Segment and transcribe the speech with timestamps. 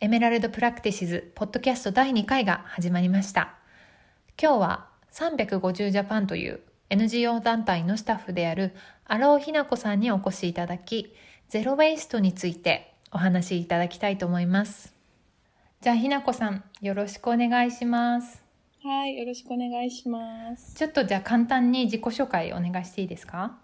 [0.00, 3.56] エメラルドプラクティシズポッドキャスト第2回が始まりました。
[4.40, 11.12] 今日は350ジャパンという NGO 団体のスタッフである荒尾ひな子さんにお越しいただき
[11.48, 14.94] ゼロ・ウェイストについてお話しいただきたいと思います。
[15.80, 18.44] じゃあひなこさんよろしくお願いします。
[18.84, 20.76] はい、よろしくお願いします。
[20.76, 23.58] ちょっとじゃあ簡単に自己紹介お願いしていいですか？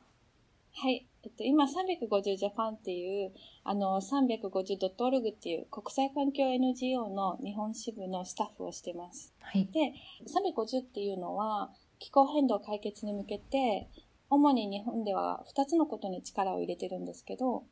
[0.75, 3.33] はい、えっと、今350ジャパンっていう、
[3.65, 9.33] あの、350.org っていう国際環境 NGO の日本支部のスタッフをしてます。
[9.41, 9.95] はいで、
[10.27, 13.89] 350っていうのは気候変動解決に向けて、
[14.29, 17.65] 主に日本では2つのことに力を入れてるんですけど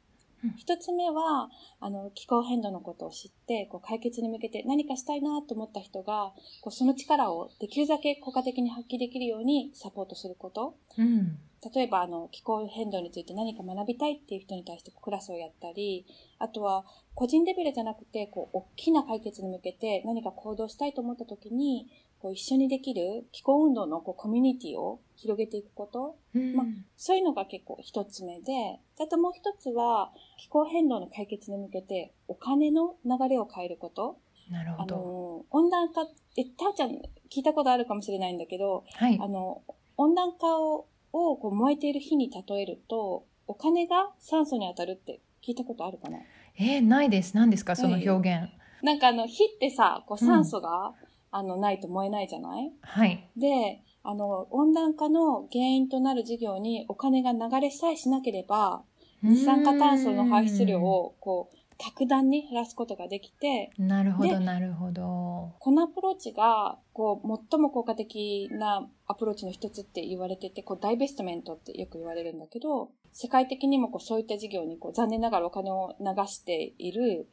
[0.44, 1.50] うん、一つ目は、
[1.80, 10.74] あの、気候変動のことを知って、こう、解決に向けて何かしたいなと思った人が、こう、その力をできるだけ効果的に発揮できるようにサポートすること。
[10.98, 11.38] うん
[11.74, 16.06] 例えば、あの、気候変動について何か学びたいっていう人に対してクラスをやったり、
[16.38, 26.16] あとは、個人レベルじゃなくて、こう、大きな解決に向けて何か行動したいと思った時に、こう、一緒にできる気候運動のこうコミュニティを広げていくこと。
[26.34, 26.64] うんま
[26.96, 34.18] そういうのが結構一つ目で、あともう一つは、気候変動の解決に向けて、お金の流れを変えること。
[34.50, 36.90] あなるほどの、温暖化って、たーちゃん
[37.30, 39.62] 聞いたことあるかもしれないんだけど、はいあの、
[39.96, 46.18] 温暖化ををこう燃えている火に例えると、お金が酸素に当たるって聞いたことあるかな？
[46.56, 47.36] えー、ないです。
[47.36, 48.50] 何ですかその表現。
[48.82, 50.94] なんかあの、火ってさ、こう酸素が、
[51.30, 52.72] あの、ないと燃えないじゃない？
[52.82, 53.30] はい。
[53.36, 58.82] で、あの、温暖化の原因となる事業にお金が流れさえしなければ、
[59.22, 65.52] 二酸化炭素の排出量を、こう、格段に減らすことができて、うんなるほどでなるほど。
[65.58, 77.28] このアプローチが、こう、最も効果的なアプローチの一つって言われてて、こう、ダイベストメントってよく言われるんだけど、世界的にもこう、そういった事業にこう、残念ながらお金を流している、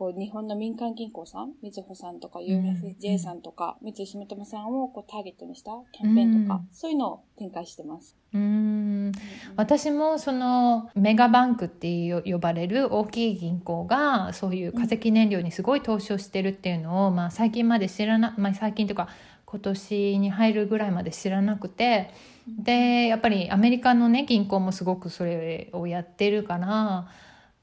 [0.00, 6.68] こう、日本の民間銀行さん、みずほさんとかん UFJ さんとか、三井住友さんをこう、ターゲットにしたキャンペーンとか、うん。
[6.72, 8.16] そういうのを展開してます。
[8.32, 9.12] うーん。
[9.56, 19.08] 私もそのメガバンクっていう呼ばれる大きい銀行がそういう化石燃料にすごい投資をしてるっていうのを、まあ、最近まで知らな、まあ、最近というか
[19.44, 22.10] 今年に入るぐらいまで知らなくて。
[22.48, 27.06] でやっぱりアメリカのね銀行もすごくそれをやってるから、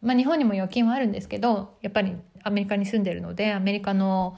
[0.02, 4.38] まあ、日本にも預金はあるんですけどやっぱりアメリカに住んでるのでアメリカの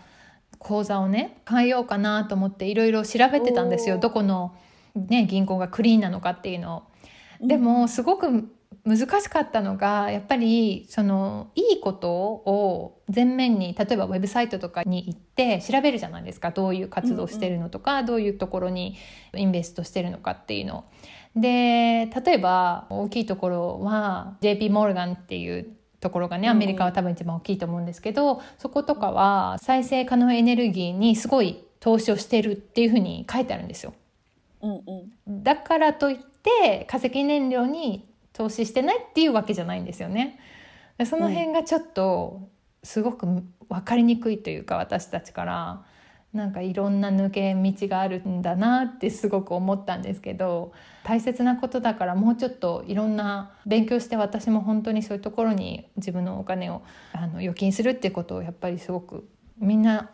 [0.57, 4.55] 口座をね変えようかなと思っていろいろ調べてたんですよどこの、
[4.95, 6.79] ね、銀行がクリーンなのかっていうのを。
[6.79, 6.99] うん
[7.41, 8.49] でもすごく
[8.85, 18.95] 難しかったのがやっぱりそのいいことを前面に例えばウェブサイトとかに行って調べるじゃないですかどういう活動してるのとか、どういうところに
[19.35, 20.83] インベストしてるのかっていうのを。
[21.35, 25.67] で例えば大きいところは JP モルガンっていう
[25.99, 33.93] ところがねアメリカは多分一番大きいと思うんですけど、そことかは再生可能エネルギーにすごい投資をしてるっていうふうに書いてあるんですよ。
[34.61, 34.81] うん
[35.27, 35.43] うん。
[35.43, 40.39] だからといって化石燃料に投資してないっていうわけじゃないんですよね。
[40.97, 42.49] でその辺がちょっと
[42.83, 45.83] すごく分かりにくいというか私たちから
[46.33, 50.73] なんかいろんな抜け道があるんだなってすごく思ったんですけど
[51.03, 60.11] 大切なことだからもうちょっといろんな勉強して私も本当にそういうところに自分のお金をあの預金するってことをやっぱりすごくみんな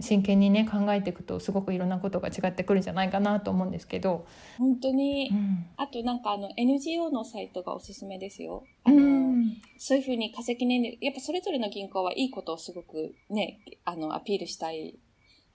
[0.00, 4.26] 真剣にね考えていくとすごくいろんなことが違ってくるんじゃないかなと思うんですけど。
[4.58, 8.64] 本当に、うんあとなんかあの NGO のサイトがおすすめですよ。
[8.86, 14.98] うあの、んそういうふうに化石燃料、やっぱそれぞれの銀行はいいことをすごくね、あの、アピールしたい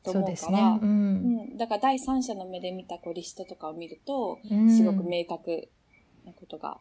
[0.04, 0.80] とそう思うから、ですね。
[0.82, 0.86] う。
[0.86, 5.70] うんん、だから第三者の目で見たこうリストとかを見ると、うんすごく明確
[6.26, 6.78] なことが。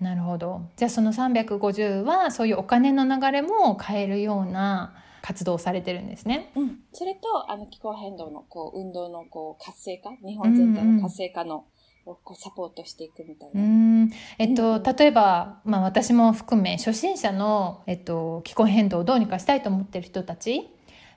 [0.00, 0.62] なるほど。
[0.76, 6.50] じゃあその350はそういうお金の流れも変えるような活動をされてるんですね。
[6.56, 6.80] うん。
[6.92, 11.64] それと、あの、気候変動のこう、運動のこう、活性化、日本全体の活性化の、
[12.04, 13.62] をこうサポートしていくみたいうな。
[13.62, 14.10] ん。
[14.38, 20.68] えっと、うん例えば、まあ私も含め初心者の、えっと、気候変動をどうにかしたいと思ってる人たち、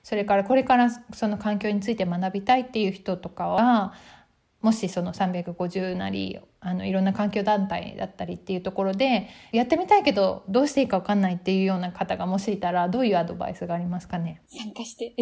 [0.06, 3.92] それからこれからその環境について学びたいっていう人とかは、
[4.62, 14.42] もしその350なりあのいろんな環境団体だったりっていうところでやってみたいけどどうしていいか分かんないっていうような方がもしいたらどういうアドバイスがありますかね？
[14.46, 15.12] 参加して。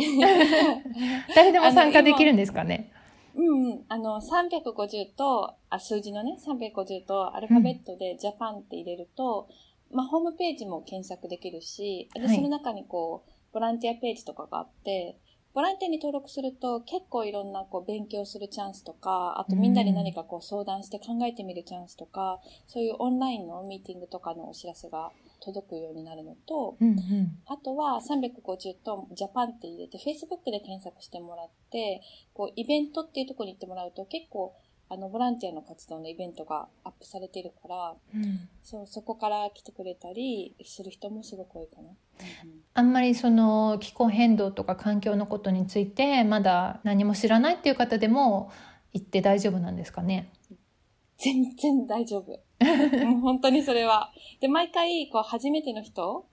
[1.34, 2.92] 誰でも参加できるんですかね？
[3.34, 3.84] うんうん。
[3.88, 9.48] あの、350と、あ、数字のね、350とアルファベットでジャパンって入れると、
[9.90, 15.16] まあ、ホームページも検索できるし、で、はいその中にこう、ボランティアページとかがあって、
[15.54, 27.38] ボランティアに登録すると結構いろんなこう勉強するチャンスとか、あとみんなで何かこう相談して考えてみるチャンスとか、そういうオンラインのミーティングとかのお知らせが届くようになるのと、うんうん。
[27.46, 32.02] あとは350とジャパンって入れて Facebook で検索してもらって、
[32.32, 34.56] こうイベントっていうところに行ってもらうと結構
[34.88, 41.88] あのボランティアの活動のイベントがアップされてるから、うんそう、そこから来てくれたりする人もすごく多いかな。
[42.74, 48.52] あんまりその気候変動とか環境のことについてまだ何も知らないっていう方でも
[48.92, 50.32] 行って大丈夫なんですかね？
[51.18, 52.30] 全然大丈夫。
[53.06, 54.12] もう本当にそれは。
[54.40, 56.24] で、毎回、こう、初めての人はい。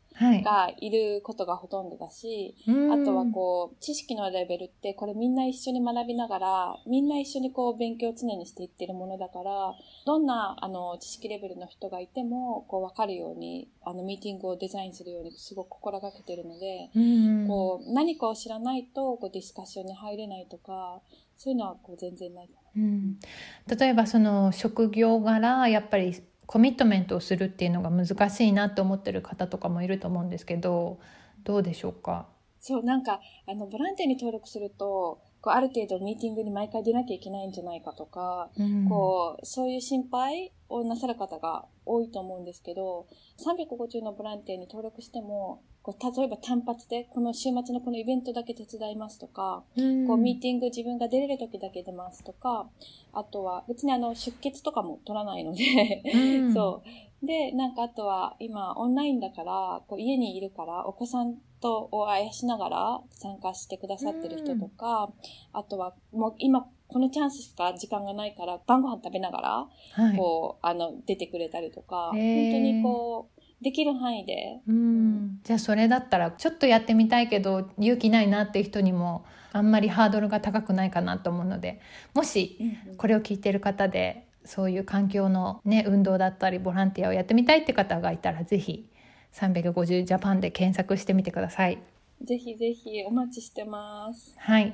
[0.44, 2.92] がいることがほとんどだし、うん。
[2.92, 9.74] あとはこう、知識のレベルって、これみんな一緒に学びながら、みんな一緒にこう、勉強を常にしていってるものだから、
[10.06, 17.48] どんな、あの、知識レベルの人がいても、こう、わかるように、あの、ミーティングをデザインするように、すごく心がけてるので、うん。
[17.48, 21.02] こう、何かを知らないと、こう、ディスカッションに入れないとか、
[21.38, 22.48] そういうのは、こう、全然ない。
[22.48, 22.62] かな。
[22.76, 23.20] うん。
[23.68, 26.14] 例えばその職業柄やっぱり
[26.52, 31.00] コミットメントをするっていうのが難しいなと思ってる方とかもいると思うんですけど
[31.46, 32.28] どうでしょうか？
[32.60, 38.88] そう、なんか、あの、ボランティアに登録すると、こう、ある程度ミーティングに毎回出なきゃいけないんじゃないかとか、うん。
[38.88, 43.08] こう、そういう心配をなさる方が多いと思うんですけど、
[43.44, 50.08] 350のボランティアに登録しても、こう例えば単発で、この週末のこのイベントだけ手伝いますとか、うん。
[50.08, 52.70] こう、ミーティング自分が出れる時だけ出ますとか、
[53.12, 56.54] あとは、別にあの、出血とかも取らないので、うん。
[56.54, 56.84] そ
[57.24, 57.26] う。
[57.26, 65.12] で、なんかあとは、今、オンラインだから、こう家にいるから、お子さんとをあやしながら参加してくださってる人とか、
[65.54, 70.18] あとは、もう今、このチャンスしか時間がないから、晩ご飯食べながら、はい。
[70.18, 75.40] こう、あの、出てくれたりとか、本当にこう、できる範囲で、うん。
[75.44, 81.82] じゃあそれだったらちょっとやってみたいけど勇気ないなっていう人にもあんまりハードルが高くないかなと思うので
[82.14, 82.58] もし
[82.98, 88.88] これを聞いてる方でそういう環境の、ね、運動だったりボランティアをやってみたいって方がいたらぜひ
[89.34, 91.78] 350ジャパンで検索してみてください。
[92.24, 94.36] ぜひぜひお待ちしてます。
[94.38, 94.74] はい、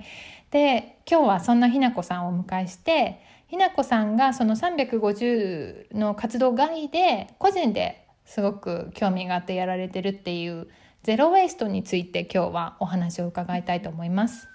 [0.51, 10.67] で今日はそんなひなこさんをお迎えしてひなこさんがその350の活動外で個人ですごく興味があってやられてるっていう
[11.03, 14.49] ゼロ・ウェイストについて今日はお話を伺いたいと思います。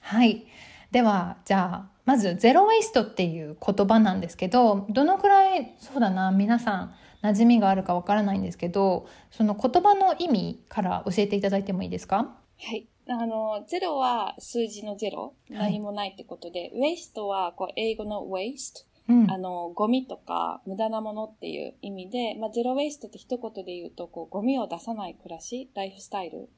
[0.00, 0.44] はい
[0.90, 12.36] ではじゃあまずゼロ・ウェイストっていう言葉なんですけどどのくらいそうだな皆さん馴染みがあるかわからないんですけどその言葉の意味から教えていただいてもいいですか？
[12.58, 12.88] はい。
[13.08, 15.72] あの、ゼロは数字のゼロ、はい。
[15.72, 19.30] 何もないってことで、ウェイストはこう英語の waste、うん。
[19.30, 26.48] あの、ゴミとか無駄なものっていう意味で、まあ、ゼロウェイストって一言で言うと、こう、ゴミを出さない暮らし、ライフスタイル。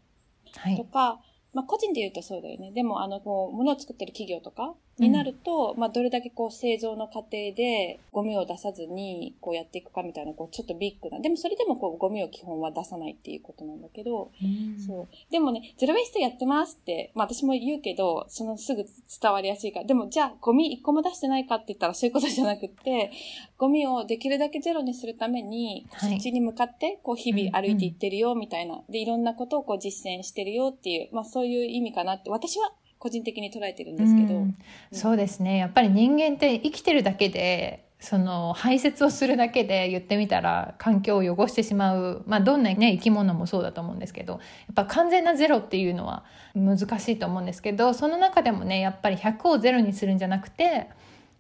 [0.57, 1.21] はい、とか、
[1.55, 2.71] まあ、個人で言うとそうだよね。
[2.73, 11.21] でも、あの、こう、物を作ってる企業とかになると、まあ、どれだけこう、製造の過程でゴミを出さずに、こうやっていくかみたいな、こう、ちょっとビッグな。
[11.21, 15.09] でも、それでもこう、ゴミを基本は出さないっていうことなんだけど、うんそう。
[15.31, 19.87] でもね、ゼロウェイストやってますって、まあ私も言うけど、そのすぐ伝わりやすいから。
[19.87, 23.11] でもじゃあ、ゴミ一個も出してないかって言ったらそういうことじゃなくって、
[23.59, 28.83] ゴミをできるだけゼロにするために、はいそっちに向かって、こう日々歩いていってるよ、みたいな。
[28.89, 32.73] で、いろんなことをこう実践してるよっていう、まあそういう意味かなって、私は
[33.05, 34.35] 個人的に捉えてるんですけど。
[34.35, 34.57] うん。
[34.91, 35.59] そうですね。
[35.59, 44.39] やっぱり人間って生きてるだけでその排泄をするだけで言ってみたら環境を汚してしまう、まあ、どんな、ね、生き物もそうだと思うんですけどや
[44.73, 50.89] っぱ完全なゼロっていうのは難しいと思うんですけどその中でもねやっぱり100をゼロにするんじゃなくて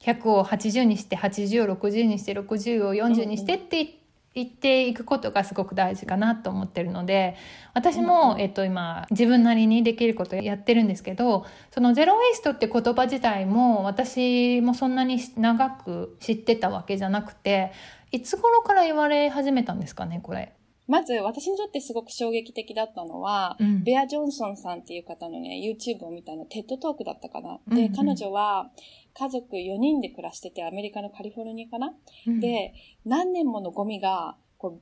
[0.00, 4.03] 100を80にして80を60にして60を40にしてって言って
[4.34, 7.36] いくことがすごく大事かなと思ってるので
[7.72, 17.72] 私も、えっと、今自分なりにできることをやってるんですけどそのゼロ・ウェイストって言葉自体も私もそんなに長く知ってたわけじゃなくて
[18.10, 20.52] いつ頃から言われ始めたんですかねこれ。
[20.86, 27.58] まず、私にとってすごく衝撃的だったのは、うんベア・ジョンソンさんっていう方のね、YouTube を見たの、テッドトークだったかな。
[27.68, 28.70] で、うんうん彼女は、
[29.16, 31.94] 家族4人で暮らしてて、アメリカのカリフォルニアかな、
[32.26, 32.40] うん。
[32.40, 34.80] で、何年ものゴミが、こ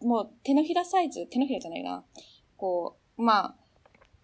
[0.00, 2.04] う、もう手のひらサイズ、手のひらじゃないな。
[2.56, 3.54] こう、まあ、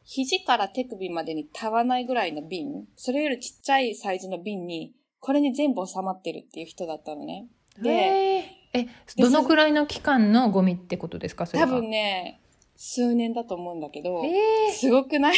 [0.05, 7.47] 肘から手首までにたわないぐらいの瓶、それよりちっちゃいサイズの瓶に、これに全部収まってるっていう人だったのね。
[7.83, 11.47] で、え、どのくらいの期間のゴミってことですか？
[11.47, 12.41] それ多が分ね、
[12.77, 15.37] 数年だと思うんだけど、えすごくない？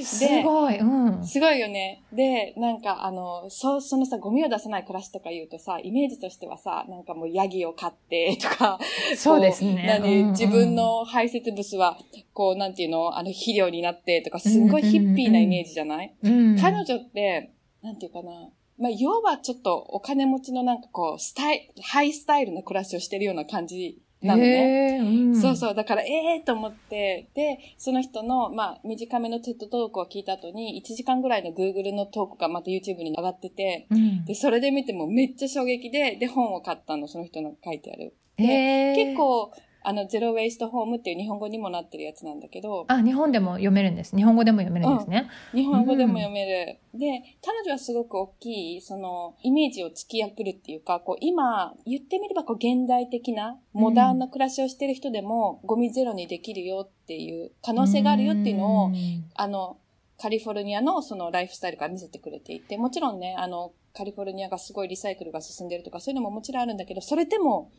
[0.00, 0.78] ー、すごい。
[0.78, 0.84] う
[1.20, 1.24] ん。
[1.24, 2.02] すごいよね。
[2.12, 8.80] で、なんかあの、そ、そのさ、ゴミを出さない暮らしとか言うとさ、イメージとしてはさ、なんかもうヤギを飼って とか、
[9.16, 9.98] そうですね。
[10.02, 10.30] こうんうん。
[10.32, 11.98] 自分の排泄物は、
[12.34, 16.58] こう、なんていうの、あの、肥料になってとか、すんごいヒッピーなイメージじゃない、うん。
[16.58, 24.98] 彼女って、なんていうかな、まあ、要はちょっとお金持ちのなんかこう、スタイ、ハイスタイルな暮らしをしてるような感じなのね。
[24.98, 25.74] へーうん、そうそう。
[25.74, 34.24] だから、ええー、と思って、で、その人の、まあ、短めの TED Talk を聞いた後に、1時間ぐらいの Google のトークがまた YouTube に上がってて、うん。
[34.24, 38.14] で、それで見てもめっちゃ衝撃で、で、本を買ったの、その人の書いてある。
[38.36, 39.52] でへー結構、
[39.84, 44.14] あの、ゼロウェイストホームっていう日本語にもなってるやつなんだけど、あ、日本でも読めるんです。
[44.16, 45.28] 日本語でも読めるんですね。
[45.52, 46.78] 日本語でも読める。
[46.94, 58.94] で、彼女はすごく大きい、その、イメージを突き破るっていうか、こう、今、言ってみれば、こう、現代的な、モダンな暮らしをしてる人でも、ゴミゼロにできるよっていう、可能性があるよっていうのを、ん
[59.34, 59.78] あの、
[60.22, 67.72] カリフォルニアのそのライフスタイルから見せてくれていて、もちろんね、あの、カリフォルニアがすごいリサイクルが進んでるとか、そういうのももちろんあるんだけど、それでも、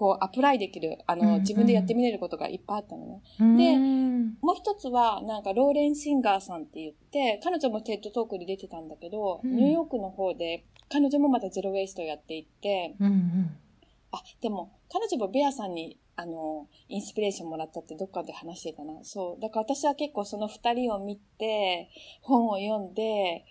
[0.00, 3.20] こう、 apply できる、あの、うんうん自分でやってみれることがいっぱいあったのね。
[3.38, 13.56] でうんもう一つは、なんか、ローレン・シンガーさんって言って、彼女も TED Talk に出てたんだけど、うんニューヨークの方で、彼女もまたゼロウェイストをやっていって、うんうん
[14.12, 18.94] あ、でも、彼女もベアさんに、あの、インスピレーションもらったってどっかで話してたな。
[19.02, 19.40] そう。
[19.40, 21.90] だから私は結構その二人を見て、
[22.22, 23.44] 本を読んで、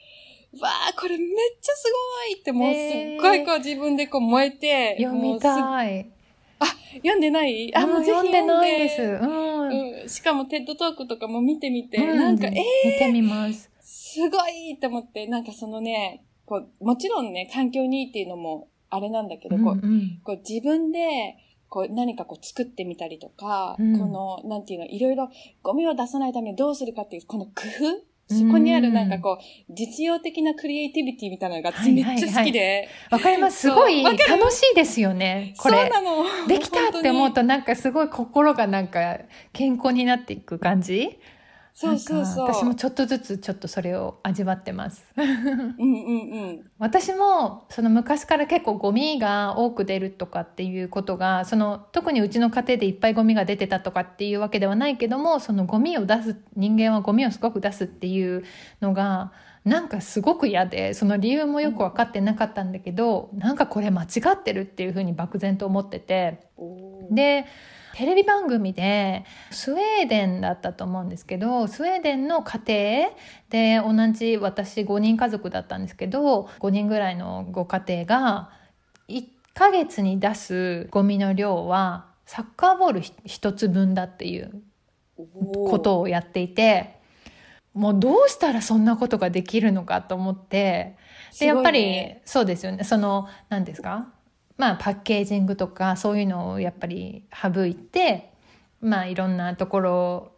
[0.60, 1.28] わあ、これめっ
[1.62, 1.94] ちゃす
[2.28, 6.12] ごいってもうすっごいこう自分でこう燃えて、読みもうたい。
[6.66, 7.74] す読んでない？
[7.76, 9.02] あ、もう読んでないです。
[9.02, 9.70] うん。
[9.70, 10.10] でうん。
[10.10, 12.64] しかもテッドトークとかも見てみて、うんなんか、えー、見
[12.98, 13.70] てみます。
[13.80, 21.38] すごいって思って、なんかそのね、こう、もちろんね、環境にいいっていうのもあれなんだけど、こう、うんうんこう自分で、
[21.68, 25.30] こう何かこう作ってみたりとか、うんこの、なんていうの、いろいろ
[25.62, 32.88] ゴミを出さないためにどうするかっていう、この工夫そこにあるなんかこう、実用的なクリエイティビティみたいなのが私めっちゃ好きで。
[33.10, 33.62] わかります。
[33.62, 34.18] すごい楽
[34.52, 35.56] しいですよね。
[35.58, 35.82] これ。
[35.82, 36.48] そうなの。
[36.48, 39.18] できたって思う本となんかすごい心がなんか
[39.52, 41.20] 健康になっていく感じ
[41.80, 42.48] そうそうそう。
[42.48, 45.06] 私もちょっとずつちょっとそれを味わってます。
[45.16, 46.72] うんうんうん。
[46.78, 58.44] 私もその昔から結構ゴミが多く出るとかっていうことがその特にうちの家庭でいっぱいゴミが出てたとかっていうわけではないけどもそのゴミを出す人間はゴミをすごく出すっていう
[58.82, 59.32] のが
[59.64, 66.40] なんかすごく嫌でその理由もよく分かってなかったんだけど、なんかこれ間違ってるっていうふうに漠然と思ってて
[67.12, 67.46] で
[67.96, 73.12] テレビ番組でスウェーデンだったと思うんですけどスウェーデンの家庭
[73.50, 78.52] で同じ私5人家族だったんですけど5人ぐらいのご家庭が
[79.08, 84.62] 1ヶ月に出すゴミの量はサッカーボール1つ分だっていう
[85.54, 86.98] ことをやっていて
[87.74, 90.96] もうどうしたらそんなことができるのかと思って
[91.40, 92.84] でやっぱり、そうですよね。
[92.84, 94.12] その何ですか？
[94.60, 98.34] まあパッケージングとかそういうのをやっぱり省いて
[98.82, 100.32] まあいろんなところ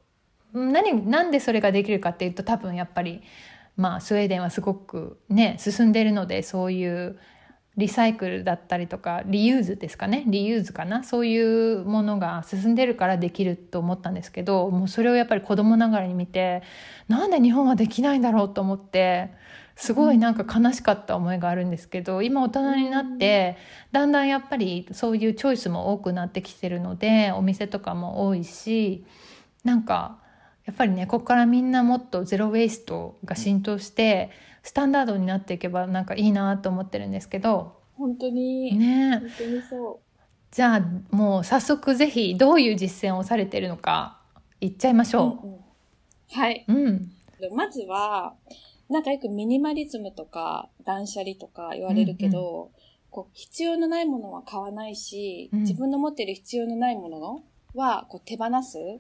[0.54, 3.24] 何なんでそれができるかっていうと多分やっぱり
[3.76, 7.18] まあスウェーデンはすごくね進んでるのでそういう
[7.78, 16.62] リサイクルだったりとかリユーズですかねリユーズかなそういうものが進んでるからできると思ったんですけどもうそれをやっぱり子供ながらに見て
[17.08, 19.32] なんで日本はできないんだろうと思って
[19.76, 23.58] すごいなんか悲しかった思いがあるんですけど今大人になって
[23.92, 29.06] だんだんやっぱりそういうチョイスも多くなってきてるのでお店とかも多いし
[29.64, 30.20] なんか
[30.66, 34.30] やっぱりねここからみんなもっとゼロ・ウェイストが浸透して
[34.64, 40.00] スタンダードになっていけばなんかいいなと思ってるんですけど本当に、ね本当にそ
[40.52, 44.20] じゃあもう早速ぜひどういう実践をされてるのか
[44.60, 45.20] 言っちゃいましう。
[45.20, 45.62] ょうんうん
[46.34, 46.66] はい。
[46.68, 46.74] う。
[46.74, 47.12] うん、
[47.56, 48.34] まずは、
[48.92, 52.72] なんかよくミニマリズムとか断捨離とか言われるけど、
[53.10, 55.60] こう必要のないものは買わないし、うん。
[55.62, 57.44] 自分の持っている必要のないもの
[57.74, 59.00] はこう手放すっ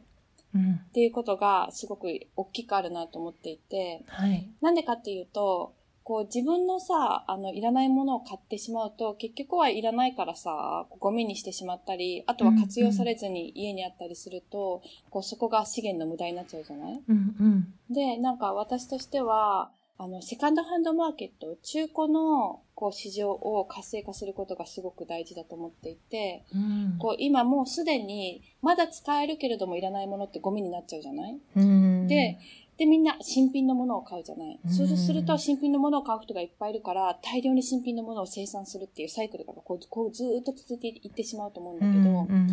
[0.53, 4.49] うん、ていうことがすごく大きくあるなと思っていて、はい。
[4.59, 17.01] なんでかっていうと、こう自分のさ、あの、いらないものを買ってしまうと、結局はいらないからさ、ゴミにしてしまったり、あとは活用されずに家にあったりすると、こうそこが資源の無駄になっちゃうじゃない？
[17.07, 17.73] うんうん。
[17.89, 19.71] で、なんか私としては、
[20.03, 26.97] あの、セカンドハンドマーケット、中古の、こう、市場を活性化することがすごく大事だと思っていて、うん。
[26.97, 31.39] こう、今もうすでに、まだ使えるけれどもいらないものってゴミになっちゃうじゃない？
[31.55, 32.07] うん。
[32.07, 32.39] で、
[32.77, 34.59] で、みんな新品のものを買うじゃない？
[34.69, 42.49] そうすると新品のものを買う人がいっぱいいるから、大量に新品のものを生産するっていうサイクルがこうこうずーっと続いていってしまうと思うんだけど、うんうん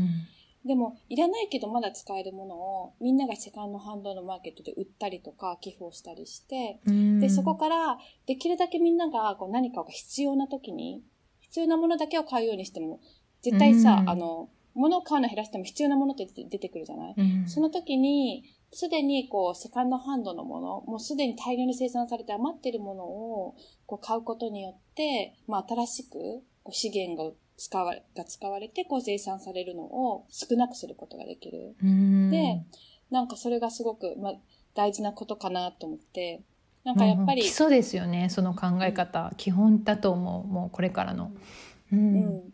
[0.64, 7.20] でも、いらないけどまだ使えるものを、みんながセカンドハンドのマーケットで売ったりとか、寄付をしたりして、うん。
[7.20, 11.02] で、そこから、できるだけみんながこう何かが必要な時に、
[11.40, 13.00] 必要なものだけを買うようにしても、
[13.40, 14.10] 絶対さ、うん。
[14.10, 17.48] あの、物を買うの減らしても必要なものって出て出てくるじゃない、うん。
[17.48, 31.74] その時に、すでにこう、セカンドハンドのもの、もうすでに大量に生産されて余ってるものをこう買うことによって、まあ新しくこう資源が使われ、が使われてこう生産されるのを少なくすることができる。
[31.82, 32.64] うんで、
[33.10, 34.34] なんかそれがすごく、まあ、
[34.74, 36.42] 大事なことかなと思って、
[36.84, 41.32] なんかやっぱり、うん基礎ですよねその考え方、基本だと思うもうこれからの。
[41.92, 42.52] ううんん。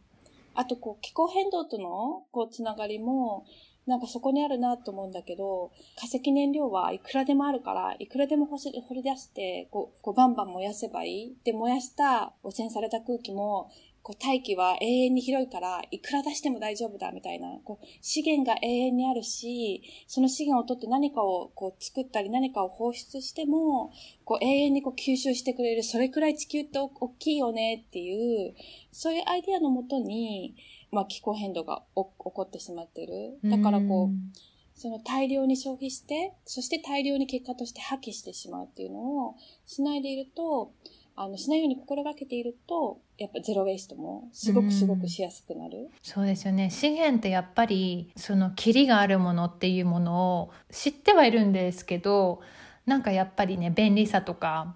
[0.54, 3.44] あと、こう、気候変動との、こう、つながりも、
[3.86, 11.36] なんかそこにあるなと思うんだけど、化石燃料はいくらでもあるから、いくらでも掘し掘り出して、こう、こうバンバン燃やせばいい。
[11.44, 13.70] で、燃やした汚染された空気も、
[14.04, 17.58] こう、大気は永遠に広いから、いくら出しても大丈夫だ、みたいな。
[17.64, 23.92] こう、資源が永遠にあるし、その資源を取って何かをこう作ったり何かを放出しても、
[24.26, 28.54] こう永遠にこう吸収してくれる、それくらい地球って大きいよねっていう、
[28.92, 30.54] そういうアイディアのもとに、
[30.92, 33.38] まあ気候変動が起こってしまってる。
[33.42, 40.72] だからこう、その大量に消費して、そして大量に結果として破棄してしまうっていうのをしないでいると、
[41.16, 45.88] あの、しないように心がけていると、やっぱゼロウェイストもすごくすごくしやすくなる。
[46.02, 52.40] そうですよね資源ってやっぱりそのキリがあるものっていうものを知ってはいるんですけど
[52.86, 54.74] なんかやっぱりね便利さとか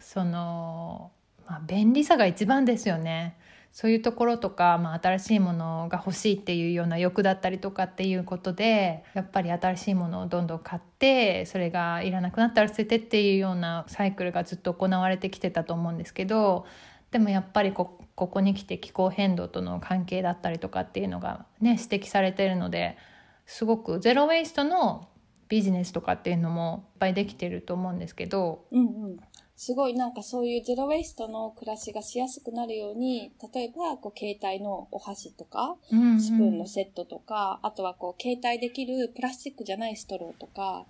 [0.00, 1.10] その、
[1.46, 3.37] まあ、便利さが一番ですよね。
[3.72, 16.66] そういうところとか、まあ、新しいものが欲しいっていうような欲だったりとかっていうことでやっぱり新しいものをどんどん買ってそれがいらなくなったら捨ててっていうようなサイクルがずっと行われてきてたと思うんですけど
[17.10, 22.98] でもやっぱりここに来て気候変動との関係だったりとかっていうのがね指摘されてるので
[23.46, 25.08] すごくゼロウェイストの
[25.48, 29.16] ビジネスとかっていうのもいっぱいできてると思うんですけど、うんうん。
[29.58, 40.86] すごいなんかそういうゼロウェイストの暮らしがしやすくなるように、例えばこう携帯のお箸とか、うんうんスプーンのセットとか、あとはこう携帯できるプラスチックじゃないストローとか、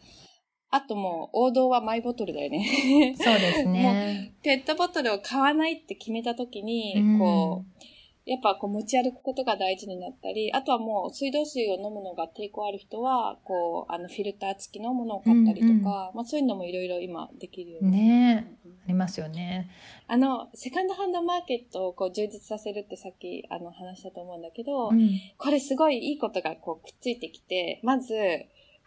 [0.71, 3.17] あともう王道はマイボトルだよね。
[3.19, 4.35] そうですね。
[4.45, 7.83] ペットボトルを買わないって決めた時に、うんこう、
[8.29, 17.93] やっぱこう持ち歩くことが大事になったり、あとはもう水道水を飲むのが抵抗ある人は、こう、あのフィルター付きのものを買ったりとか、うんうんまあそういうのもいろいろ今できるように。
[17.93, 19.71] ねありますよね。
[20.07, 28.15] あの、セカンドハンドマーケットをこう充実させるってさっきあの話したと思うんだけど、うんこれすごいいいことがこうくっついてきて、まず、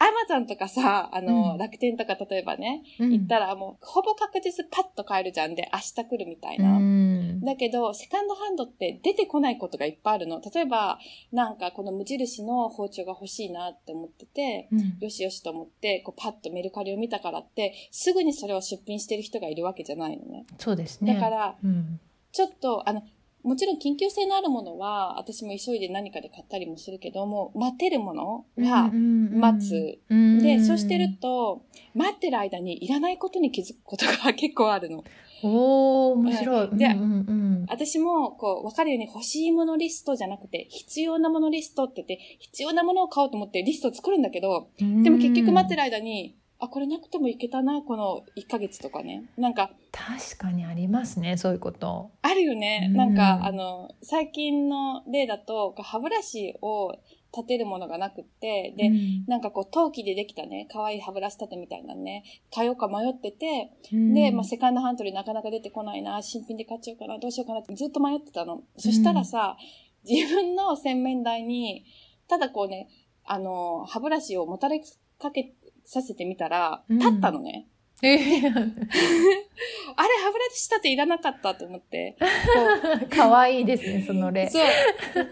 [0.01, 7.51] アマゾンとかさ、あの、うん楽天とか例えばね、うん行ったらもうほぼ確実パッと買えるじゃんで、明日来るみたいうんな。
[7.53, 10.41] だけど、セカンドハンドって出てこないことがいっぱいあるの。
[10.53, 10.97] 例えば、
[11.31, 20.45] なんかこの無印の包丁が欲しいなって思ってて、うんよしよしと思って、こうパッとメルカリを見たからって、すぐにそれを出品してる人がいるわけじゃないのね。
[20.57, 21.13] そうですね。
[21.13, 21.99] だから、うん
[22.33, 23.03] ちょっと、あの、
[23.43, 29.99] もちろん緊急性のあるものは、私も急いで何かで買ったりもするけども、待てるものは、待つ。
[30.09, 31.63] で、そうしてると、
[31.95, 35.03] 待ってる間にいらないことに気づくことが結構あるの。
[35.43, 36.69] おー面白い。
[36.77, 49.25] でうんうん私も、こう、わかるように欲しいものリストじゃなくて、必要なものリストって言って、必要なものを買おうと思ってリストを作るんだけど、うんでも結局待ってる間に、あ、これなくてもいけたな、この1ヶ月とかね。
[49.35, 52.11] なんか、確かにありますねそういうこと。
[52.21, 52.87] あるよね。
[52.91, 56.93] うんなんか、あの、最近の例だと、歯ブラシを
[57.35, 68.61] 立てるものがなくって、で、うんなんかこう、陶器でできたね、可愛い歯ブラシ立てみたいなのね、買おうか迷ってて、うんで、まあ、セカンドハンドでなかなか出てこないな、新品で買っちゃおうかな、どうしようかなってずっと迷ってたの。
[68.77, 69.57] そしたらさ、
[70.07, 71.85] 自分の洗面台に、
[72.27, 72.87] ただこうね、
[73.25, 74.81] あの、歯ブラシをもたれ
[75.17, 75.53] かけ
[75.91, 77.67] させてみたら、うん立ったのね。
[78.01, 82.15] えーあれ、歯ブラシ立ていらなかったと思って。
[83.13, 84.49] かわいいですねその例。
[84.49, 84.63] そう、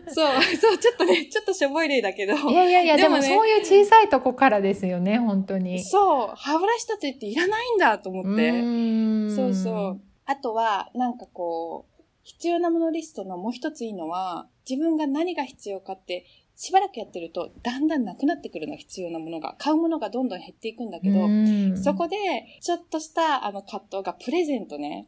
[0.07, 2.35] そう、そう、ちょっとね、ちょっとしょぼい例だけど。
[2.35, 5.81] いやいやいやでもねそういう小さいとこからですよね本当に。
[5.83, 8.51] そう、歯ブラシ立てっていらないんだと思って。
[8.51, 10.01] んそうそう。
[10.25, 16.25] あとは、なんかこう、必要なものリストのもう一ついいのは、自分が何が必要かって、
[16.61, 19.55] しばらくやってると、だんだんなくなってくるの、必要なものが。
[19.59, 22.17] 買うものがどんどん減っていくんだけど、うんそこで、
[22.59, 25.07] ちょっとした、あの、葛藤がプレゼントね。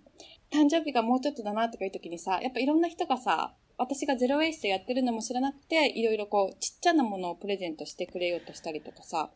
[0.49, 9.29] 誕生日がもうちょっとだなとかいう時にさ、やっぱいろんな人がさ、私がゼロウェイストやってるのも知らなくて、いろいろこう、ちっちゃなものをプレゼントしてくれようとしたりとかさ、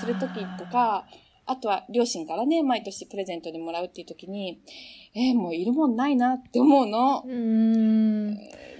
[0.00, 1.06] する時とか、
[1.48, 4.60] あとは両親からね、毎年プレゼントでもらうっていう時に、
[5.14, 7.24] えー、もういるもんないなって思うの。
[7.26, 8.36] うん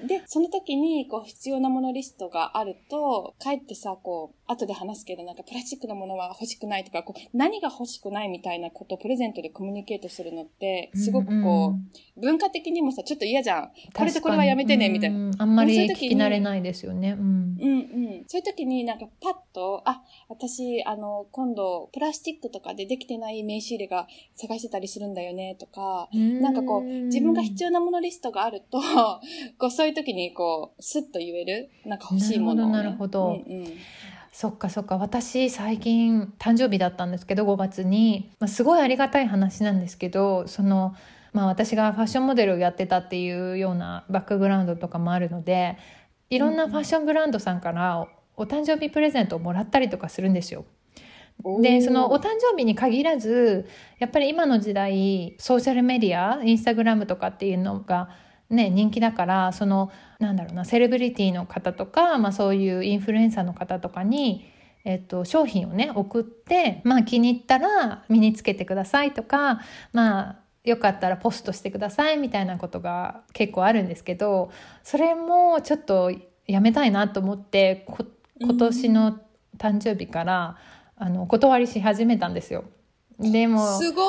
[0.06, 11.74] で、その時に、こう、必要なものリストがあると、かえってさ、こう、後で話すけど、なんかプラスチックのものは欲しくないとか、こう、何が欲しくないみたいなことをプレゼントでコミュニケートするのって、すごくこ
[12.16, 13.70] う、文化的にもさ、ちょっと嫌じゃん。
[13.94, 15.30] これとこれはやめてね、みたいな。
[15.38, 17.12] あんまり聞き慣れないですよね。
[17.12, 17.56] うん。
[17.60, 17.74] うんう
[18.20, 18.24] ん。
[18.26, 28.80] そういう時になんかパッと、あ、私、あの、今度、プラスチックとかでできてない名刺入れが探してたりするんだよね、とか、なんかこう、自分が必要なものリストがあると、
[29.58, 33.50] こう、そういう時にこう、スッと言える、なんか欲しいものを、ね、なるほど、なるほど。
[33.50, 33.72] うんうん
[34.32, 34.98] そっかそっか。
[34.98, 40.94] 私最近誕生日だったんですけど5月に、まあ、すごいありがたい話なんですけどその、
[41.32, 45.78] まあ、私がファッションモデルをやってたっていうようなバックグラウンドとかもあるので
[46.30, 50.64] いろんなファッションブランドさんからお誕生日プレゼントをもらったりとかするんですよ。
[51.60, 53.68] でそのお誕生日に限らず
[54.00, 58.10] やっぱり今の時代ソーシャルメディアインスタグラムとかっていうのが
[58.50, 64.50] ね人気だからそのなんだろうなセレブリティの方とか、まあ、そういうインフルエンサーの方とかに、
[64.84, 69.60] えっと、商品をね送って、まあ、気に入ったら身につけてくださいとか
[69.92, 74.50] まあよかったらポストしてくださいみたいなことが結構あるんですけど
[74.82, 76.12] それもちょっと
[76.46, 77.86] やめたいなと思って
[78.40, 79.20] 今年の
[79.58, 80.56] 誕生日から、
[80.96, 82.64] あのお断りし始めたんですよ。
[83.18, 84.02] でも、すご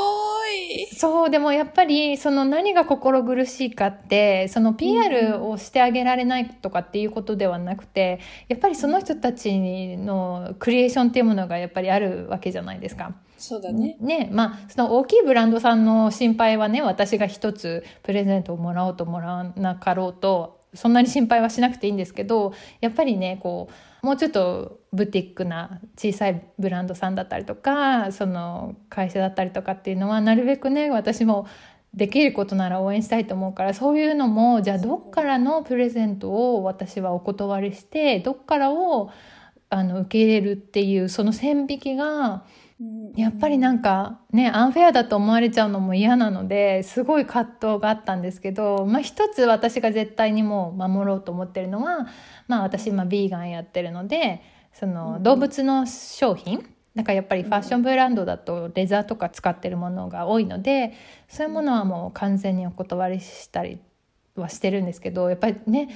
[0.45, 13.15] いそう、でもやっぱり、その何が心苦しいかって、その PR をしてあげられないとかっていうことではなくて、やっぱりその人たちのクリエーションっていうものがやっぱりあるわけじゃないですか。
[13.37, 13.97] そうだね。
[13.99, 31.47] ね、まあ、その大きいブランドさんの心配はね、私が一つプレゼントをもらおうともらわなかろうと、そんなに心配はしなくていいんですけど、やっぱりね、こう、もうちょっとブティックな小さいブランドさんだったりとかその会社だったりとかっていうのはなるべくね私も
[31.93, 39.11] できることなら応援したいと思うからそういうのもじゃあどっからのプレゼントを私はお断りしてどっからを
[39.69, 42.43] あの受け入れるっていうその線引きが
[43.15, 52.07] やっぱりなんかねアンフェアだと思われちゃうのも嫌なのですごい葛藤があったんですけど、まあ、一つ私が絶対にもう守ろうと思ってるのは、
[52.49, 54.41] まあ、私今ビーガンやってるので
[54.73, 56.67] その動物の商品？
[56.95, 60.93] なんかやっぱりファッションブランドだとレザーとか使ってるものが多いので
[61.29, 63.79] そういうものはもう完全にお断りしたり
[64.35, 65.87] はしてるんですけどやっぱりね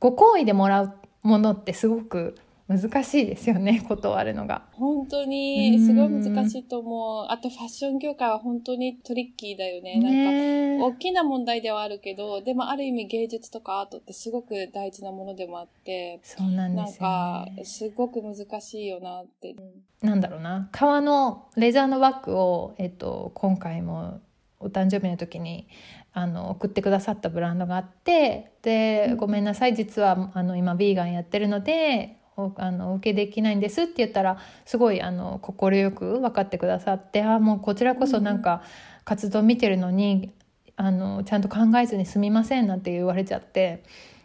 [0.00, 2.36] ご好意でもらうものってすごく
[2.68, 4.66] 難しいですよね、断るのが。
[4.72, 7.26] 本当に、すごい難しいと思う。
[7.30, 9.98] あとファッション業界は本当にトリッキーだよね。
[9.98, 19.56] なんか、大きな問題ではあるけど、でもある意味芸術とかアートってすごく大事なものでもあって、そうなんですよ、ね、なんか、すごく難しいよなって。
[20.02, 24.20] なんだろうな、革のレザーのバッグを、えっと、今回も
[24.60, 25.68] お誕生日の時に
[26.12, 32.17] あの送ってくださったブランドがあってで、ごめんなさい実はあの今ビーガンやってるので
[32.56, 38.62] あのお受けできないんですって言ったらすごいあの快く分かってくださってあもうこちらこそなんか
[39.04, 40.32] 活動見てるのに、
[40.78, 43.82] うん、あのちゃんと考えずにすみませんなんて言われちゃって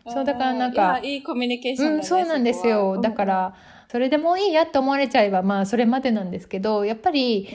[0.08, 3.00] そうだからなんかいいコミュニケーション、ね、うん、そうなんですよ。
[3.00, 3.56] だから、
[3.90, 7.48] それでもういいやって思われちゃえばまあそれまでなんですけどやっぱり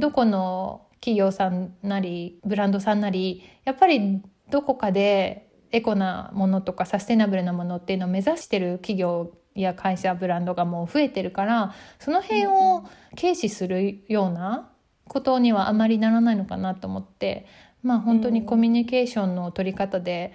[0.00, 9.30] どこの企業さんなりブランドさんなりやっぱりどこかでエコなものとかサステナブルなものっていうのを目指してる企業
[9.62, 12.84] や会社ブランドがもう増えてるからその辺を
[13.18, 14.70] 軽視するような
[15.08, 17.46] ことにはあまりならないのかなと思って
[17.82, 20.32] まあ本当にコミュニケーションの取り方で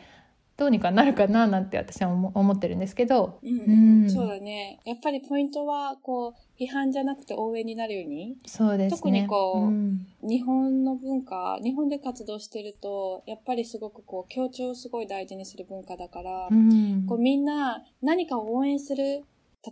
[0.60, 4.82] どうにかなるかななんて私は思ってるんですけど、うん、うん、そうだね。
[4.84, 8.36] やっぱりポイントはこう批判じゃなくて応援になるように。
[8.46, 19.24] そうです、ね、特にこう、うん、日本の文化日本で活動してるとやっぱりすごくこう協調をすごい大事にする文化だから、うん、こうみんな何かを応援する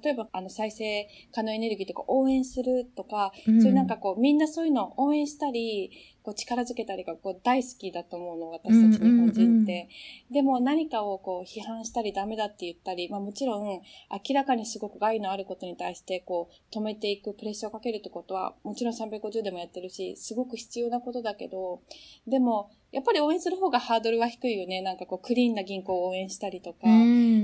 [0.04, 5.92] 例えば、あの、再生可能エネルギーとか応援するとか、うん、そういうなんかこう、みんなそういうのを応援したり、
[6.28, 9.88] こう力づけたりがこう大好きだと思うの、私たち日本人って。
[10.30, 21.80] でも何かをこう批判したりダメだって言ったり、まあもちろん明らかにすごく害のあることに対してこう止めていく、プレッシャーをかけるってことはもちろん350でもやってるし、すごく必要なことだけど、
[22.28, 24.82] でもやっぱり応援する方がハードルは低いよね。
[24.82, 26.88] なんかこうクリーンな銀行を応援したりとか。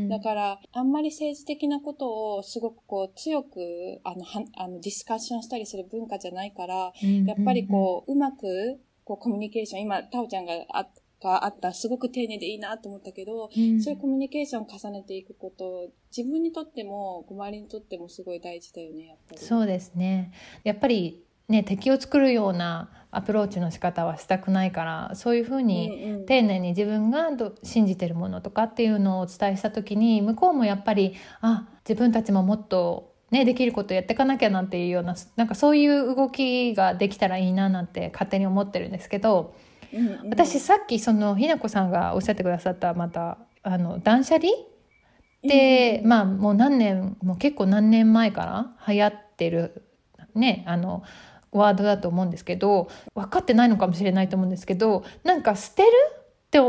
[0.10, 6.93] だから、あんまり政治的なことをすごくこう強く、あの、はあのディスカッションしたりする文化じゃないから、
[7.26, 8.72] やっぱりこう、うまく
[9.06, 10.88] こうコミュニケーション、今、タオちゃんがあ
[11.24, 19.42] があった、すごく丁寧でいいなと思ったけど、うん、そういうコミュニケーションを重ねていくこと、自分にとっても、周りにとってもすごい大事だよね、やっぱり。
[19.42, 20.34] そうですね。
[20.63, 39.56] やっぱり、ね、敵を作るようなアプローチの仕方はしたくないからそういうふうに丁寧に自分がど信じてるものとかっていうのをお伝えした時に向こうもやっぱりあ自分たちももっと、ね、できることやっていかなきゃなっていうようななんかそういう動きができたらいいななんて勝手に思ってるんですけど
[39.91, 40.30] うんうん。
[40.30, 44.50] 私さっきそのひなこさんがおっしゃってくださったまたあの断捨離？
[45.41, 49.84] で、まあもう何年もう結構何年前から流行ってる
[50.36, 51.02] ねあの
[51.52, 56.60] ワードだと思うんですけど分かってないのかもしれないと思うんですけどなんか捨てるって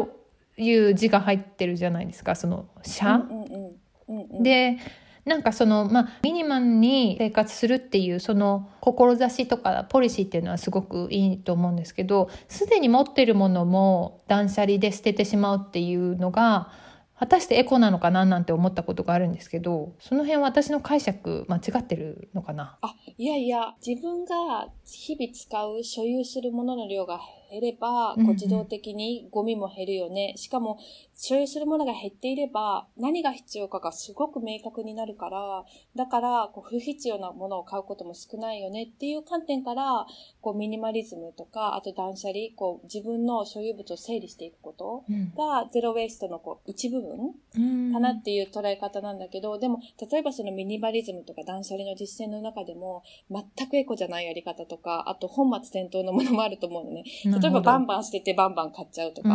[0.62, 3.77] いう字が入ってるじゃないですかその「社」うんうんうん
[4.09, 4.42] うんうん。
[4.42, 4.79] で
[5.24, 16.70] なんかそのまあミニマムに生活するっていうその志とかポリシーっていうのはすごくいいと思うんですけどすでに持ってるものも断捨離で捨ててしまうっていうのが
[17.16, 22.76] 果たしてエコなのかななんて思ったことがあるんですけどその辺は私の解釈間違ってるのかな？
[22.82, 27.20] あ、いやいや、自分が日々使う、所有するものの量が
[27.54, 28.26] 減れば、うんうん。
[28.26, 30.34] こう自動的にゴミも減るよね。
[30.36, 30.78] しかも、
[31.16, 35.64] 所有するものが減っていれば、何が必要かがすごく明確になるから、
[35.94, 38.84] だから、こう不必要なものを買うことも少ないよね。
[38.84, 40.06] っていう観点から、
[40.40, 45.32] こうミニマリズムとか、あと断捨離、こう自分の所有物を整理していくことうん。
[45.34, 47.92] が、ゼロウェイストのこう一部分うん。
[47.92, 57.04] かなっていう捉え方なんだけど、でも、例えばそのミニマリズムとか断捨離の実践の中でも、全くエコじゃないやり方とか、あと本末転倒のものもあると思うのね。
[57.44, 59.28] 例えばバンバン捨ててバンバン買っちゃうとか。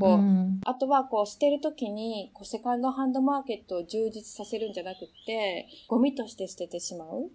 [0.00, 7.30] こうあとは、こう、捨てるときに、こう、セカンドハンドマーケットを充実させるんじゃなくって、ゴミとして捨ててしまう。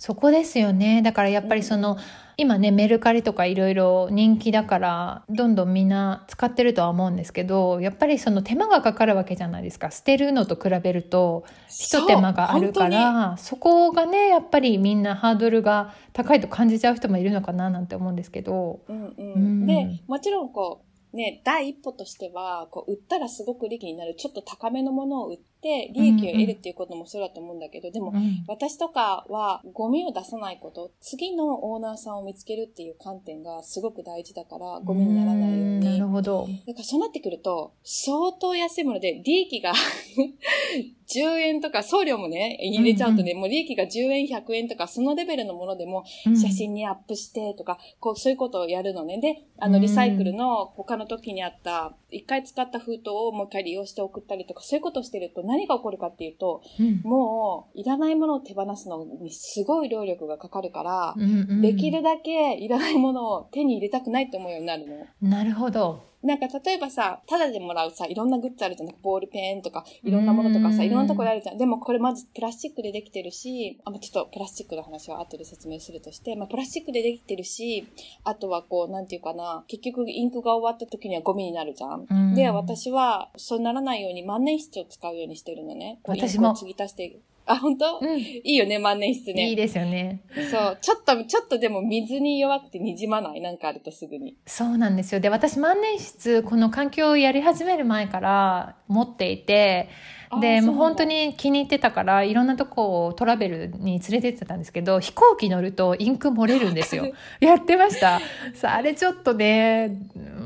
[0.00, 1.02] そこですよね。
[1.02, 1.98] だからやっぱりその、
[2.38, 9.90] 今ねメルカリとかいろいろ人気だからどんどんみんな使ってるとは思うんですけどやっぱりその手間がかかるわけじゃないですか。
[9.90, 18.80] 捨てるのと比べると一手間があるからそこがねやっぱりみんなハードルが高いと感じちゃう人もいるのかななんて思うんですけど。
[18.88, 19.32] うんうん。
[19.34, 19.66] うん。
[19.66, 20.80] で、もちろんこ
[21.12, 35.98] う、ね、第一歩としては、こう、売ったらすごく利益になる、ちょっと高めのものを売って、利益を得るっていうこともそうだと思うんだけど、でも、うん私とかはゴミを出さないこと、次のオーナーさんを見つけるっていう観点がすごく大事だから、ゴミにならないよううんなに。
[36.00, 36.46] るほど。
[36.66, 39.72] だからそうなってくると、相当安いもので、利益が
[41.12, 49.18] 10円とか、送料もね、入れちゃうとね、もう利益が10円、100円とか、そのレベルのものでも、うん写真にアップしてとか、こう、そういうことをやるのね。
[49.18, 65.28] で、あの、うんリサイクルの他の時にあった、一回使った封筒をもう一回利用して送ったりとか、そういうことをしてると何が起こるかっていうと、うんもう、いらないものを手放すのにすごい労力がかかるから、うんうんできるだけいらないものを手に入れたくないって思うようになるの。
[65.28, 66.09] なるほど。
[66.22, 68.94] なんか例えばさ、タダでもらうさ、いろんなグッズあるじゃん。
[69.02, 71.58] ボールペンとか、いろんなものとかさ、うんいろんなところあるじゃん。
[71.58, 77.86] でもこれまずプラスチックでできてるし、あ、まあちょっとプラスチックの話は後で説明するとして、まあプラスチックでできてるし、
[78.24, 82.06] あとはこう、なんていうかな、結局インクが終わった時にはゴミになるじゃん。
[82.10, 86.00] うんで、私はそうならないように万年筆を使うようにしてるのね。
[86.04, 87.18] 私も継ぎ足して。
[87.46, 89.48] あ、本当、うんいいよね、万年筆ね。
[89.48, 90.22] いいですよね。
[90.50, 90.78] そう。
[90.80, 93.40] ちょっと、ちょっとでも水に弱くて滲まない？
[93.40, 94.36] なんかあるとすぐに。
[94.46, 95.20] そうなんですよ。
[95.20, 99.88] で、私万年筆、この環境をやり始める前から持っていて、
[100.38, 107.12] で、もう本当に気に入ってたから、いろんなとこをトラベルに連れてってたんですけど、飛行機乗るとインク漏れるんですよ。
[107.40, 108.20] やってました。
[108.54, 109.96] さあ、あれちょっとね、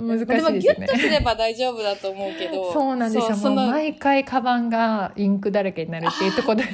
[0.00, 0.42] 難しいですよね。
[0.42, 2.72] もギュッとすれば大丈夫だと思うけど。
[2.72, 3.36] そうなんですよ。
[3.36, 6.64] もう毎回カバンがインクだらけになるっていうところで。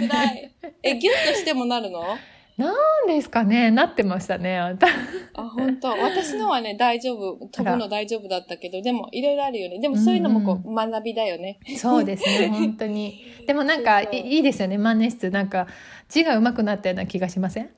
[0.82, 2.16] え、ギュッとしてもなるの？
[2.60, 4.58] なんですかねなってましたね。
[4.58, 4.86] あんた
[5.34, 7.46] あ、本当私のはね、大丈夫。
[7.46, 9.80] 飛ぶの大丈夫だったけど、でも、いろいろあるよね。
[9.80, 11.58] でも、そういうのもこう、学びだよね。
[11.78, 13.18] そうですね、本当に。
[13.46, 15.30] でもなんかいいですよね、万年筆。
[15.30, 15.66] なんか
[16.08, 17.70] 字が上手くなったような気がしません？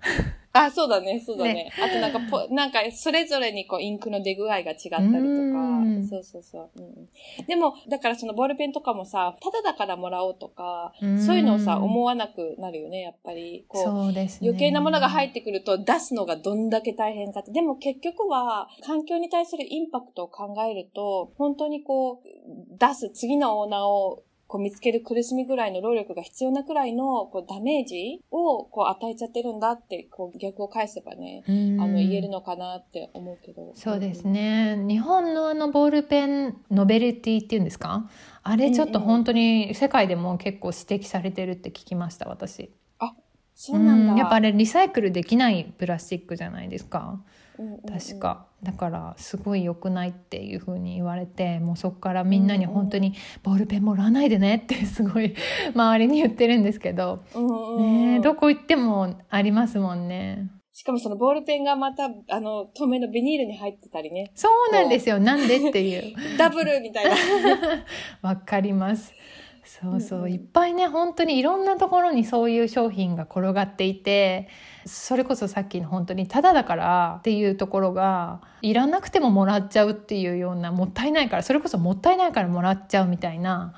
[0.52, 1.54] あ、そうだね、そうだね。
[1.54, 6.06] ねあとなんかポ、なんか、それぞれにこう、インクの出具合が違ったりとかうん。
[6.06, 6.70] そうそうそう。
[6.76, 13.64] うん、でも、だからそのボールペンとかもさ、ただだからもらおうとか、うんそういうのをさ、思わなくなるよね、やっぱり。
[13.68, 14.48] こう、そうですね。
[14.48, 17.50] 余計なものが入ってくると出すのがどんだけ大変かって。
[17.50, 33.72] でも結局は環境に対するインパクトを考えると、本当にこう、出す次のオーナーをこう見つける苦しみぐらいの労力が必要なくらいのこうダメージをこう与えちゃってるんだって、こう逆を返せばね、うんあの言えるのかなって思うけど。
[33.74, 34.76] そうですね。
[34.76, 38.10] 日本のあのボールペンノベルティっていうんですか？
[38.42, 42.70] あれちょっと本当に世界でも結構指摘されてるって聞きました、私。
[43.54, 44.18] そうなんだ。
[44.18, 47.22] やっぱあれリサイクルできないプラスチックじゃないですか。
[47.86, 48.18] 確。
[48.18, 55.34] かだからすごい良くないっていう風に言われてもうそこからみんなに本当にボールペンもらわないでねって すごい
[55.74, 57.24] 周りに言ってるんですけど、
[57.78, 60.50] ねえ、どこ行ってもありますもんね。
[60.74, 64.32] しかもそのボールペンがまた、あの、透明のビニールに入ってたりね。
[64.34, 65.20] そうなんですよ。
[65.20, 66.14] なんでっていう。
[66.38, 67.14] ダブルみたいな。
[68.30, 69.12] わかります。
[69.64, 70.32] そうそう、うんうん。
[70.32, 74.48] いっぱいね本当にいろんなところにそういう商品が転がっていて
[74.86, 83.74] それこそさっきの本当にタダだからっていうところがいらなくてももらっちゃうっていうようなもったいないからそれこそもったいないからもらっちゃうみたいな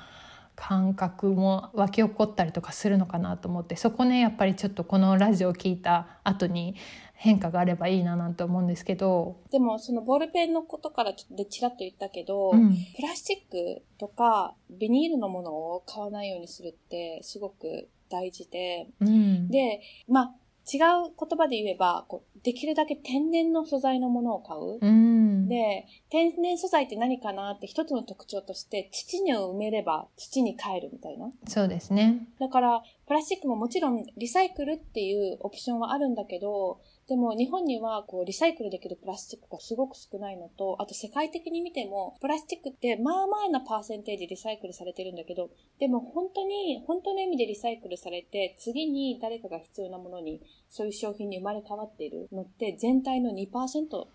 [0.55, 6.75] 感覚も湧き起こったりとかするのかなと思ってそこねやっぱりちょっとこのラジオを聞いた後に
[7.15, 9.37] 変化があればいいななんて思うんですけど。
[9.49, 20.35] でも、そのボールペンのことからちょっとでちらっと言ったけど、うんプラスチックとかビニールのものを買わないようにするってすごく大事で、うんで、まあ、
[20.67, 24.79] 違う言葉で言えば、こうできるだけ天然の素材のものを買う。
[24.81, 31.29] うんで、天然素材って何かなって一つの特徴として、土に埋めれば土に帰るみたいな。
[31.47, 32.27] そうですね。
[32.39, 50.41] だから、プラスチックももちろんリサイクルっていうオプションはあるんだけど、でも日本にはこうリサイクルできるプラスチックがすごく少ないのと、あと世界的に見ても、プラスチックってまあまあなパーセンテージリサイクルされてるんだけど、でも本当に、本当の意味でリサイクルされて、次に誰かが必要なものに、
[50.75, 53.47] そういう商品に生まれ変わっているのって全体の2%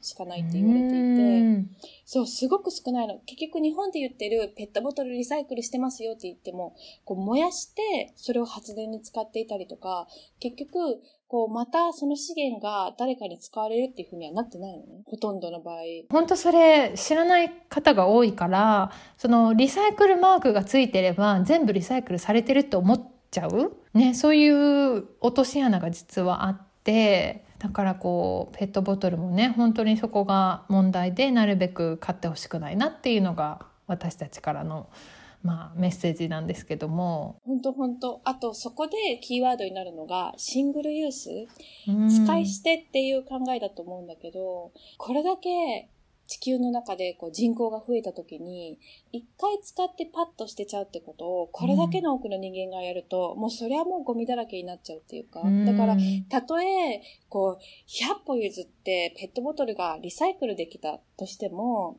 [0.03, 3.19] しかないって言われていて、そう、すごく少ないの。
[3.25, 10.07] 結局日本で言ってるペットボトルリサイクルしてますよって言っても、こう燃やしてそれを発電に使っていたりとか、
[10.39, 15.03] 結局、こうまたその資源が誰かに使われるっていうふうにはなってないのね。
[15.07, 15.77] ほとんどの場合。
[16.11, 34.89] 本当それ知らない方が多いからそのリサイクルマークがついてれば全部リサイクルされてると思っちゃう、ね、そういう落とし穴が実はあってだからこうペットボトルもね本当にそこが問題でなるべく買ってほしくないなっていうのが私たちからの、
[35.43, 37.41] まあ、メッセージなんですけども。
[37.45, 38.21] ほんとほんと。
[38.25, 41.31] あと、そこでキーワードになるのが、シングルユース
[41.89, 45.89] うん使い捨てっていう考えだと思うんだけど、これだけ
[46.31, 48.79] 地球の中でこう人口が増えた時に、
[49.11, 55.97] 一回使ってパッと捨てちゃうってことを、これだけの多くの人間がやると、もうそれはもうゴミだらけになっちゃうっていうか、だから、
[56.29, 61.99] たとえ、こう、100歩譲ってペットボトルがリサイクルできたとしても、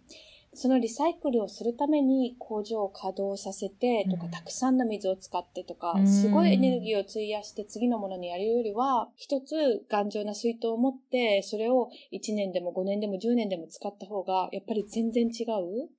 [0.53, 15.89] そのリサイクルをするために工場を稼働させてとか、うんたくさんの水を使ってとかう、んすごいエネルギーを費やして次のものにやるよりは、一つ頑丈な水筒を持って、それを1年でも5年でも10年でも使った方が、やっぱり全然違う。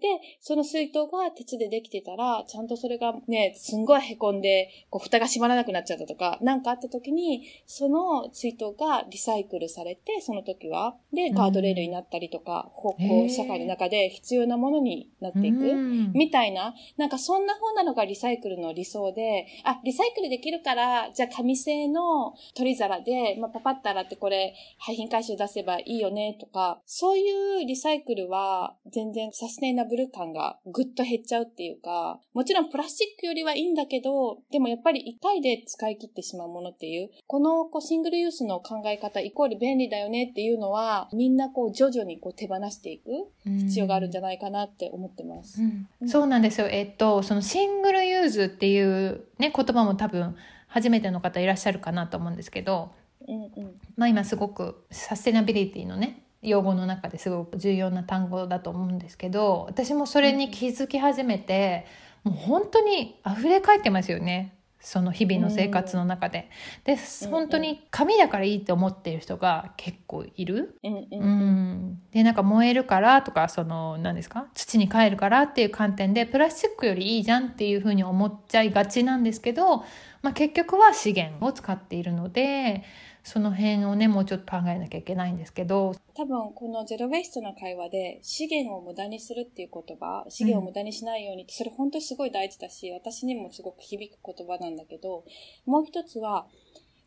[0.00, 0.08] で、
[0.40, 15.58] その水筒が鉄でできてたら、ちゃんとそれがね、すんごい凹んで、こう、蓋が閉まらなくなっちゃったとか、なんかあった時に、その水筒がリサイクルされて、その時は、で、ガードレールになったりとか、こう、へこうー社会の中で必要なものになっていく。
[15.58, 16.12] うん。
[16.12, 43.10] みたいな、なんかそんな風なのがリサイクルの理想で、あ、リサイクルできるから、じゃあ紙製の取り皿で、まあ、パパッと洗ってこれ、廃品回収出せばいいよね、とか、そういうリサイクルは、全然サステイナブル感がぐっと減っちゃうっていうか、もちろんプラスチックよりはいいんだけど、でもやっぱり一回で使い切ってしまうものっていう、このこうシングルユースの考え方イコール便利だよねっていうのは、みんなこう徐々にこう手放していく
[43.44, 45.62] 必要があるんじゃないかなって思ってます。
[45.62, 46.66] うんうんそうなんですよ。
[46.68, 50.34] えっと、そのシングルユーズっていうね、言葉も多分
[50.66, 52.90] 初めての方いらっしゃるかなと思うんですけど、
[53.26, 53.80] うんうん。
[53.96, 61.86] まあ今すごくサステナビリティのね、用語の中ですごく重要な単語だと思うんですけど、私もそれに気づき始めて、
[62.24, 64.56] もう本当に溢れ返ってますよね。
[64.82, 66.48] その日々の生活の中で。
[66.84, 70.78] で、うん本当に紙だからいいって思っている人が結構いる。
[70.82, 74.46] うんうんでなんか燃えるからとかその何ですか？
[74.54, 79.84] 土に帰るからっていう観点でプラスチックよりいいじゃんっていうふうに思っちゃいがちなんですけど、
[80.22, 82.82] まあ、結局は資源を使っているので
[83.22, 85.94] その辺をねもうちょっと考えなきゃいけないんですけど。
[86.14, 95.24] 多分このゼロ・ウェイストの会話で資源を無駄にするっていう言葉、資源を無駄にしないようにって、それ本当にすごい大事だし、私にもすごく響く言葉なんだけど、
[95.66, 96.46] もう一つは、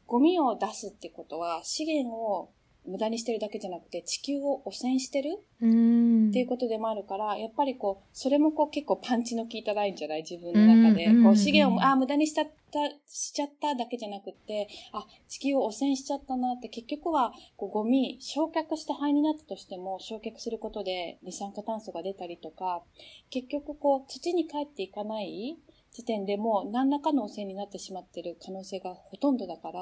[0.08, 2.50] ゴミを出すってことは資源を
[2.86, 6.30] 無駄にしてるだけじゃなくて地球を汚染してるうん。
[6.30, 10.26] っていうことでもあるから、やっぱりこう、それもこう結構パンチの効いたラインじゃない？
[10.30, 11.06] 自分の中で。
[11.24, 22.84] こう資源を、あ、無駄にしちゃった、しちゃっただけじゃなくって、あ、地球を汚染しちゃったなって、結局は、こうゴミ、焼却して灰になったとしても、焼却することで二酸化炭素が出たりとか、
[23.30, 25.58] 結局こう、土に帰っていかない
[25.94, 29.82] 時点でもう何らかの汚染になってしまってる可能性がほとんどだから、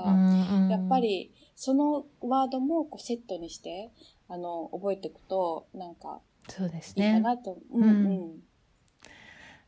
[0.69, 3.91] やっぱりそのワードもこうセットにして、
[4.27, 7.57] あの、覚えていくと、なんか、そうですいいかねなと。
[7.71, 8.43] うんうん。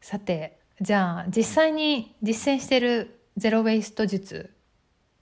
[0.02, 4.54] さてじゃあ実際に実践してるゼロ・ウェイスト術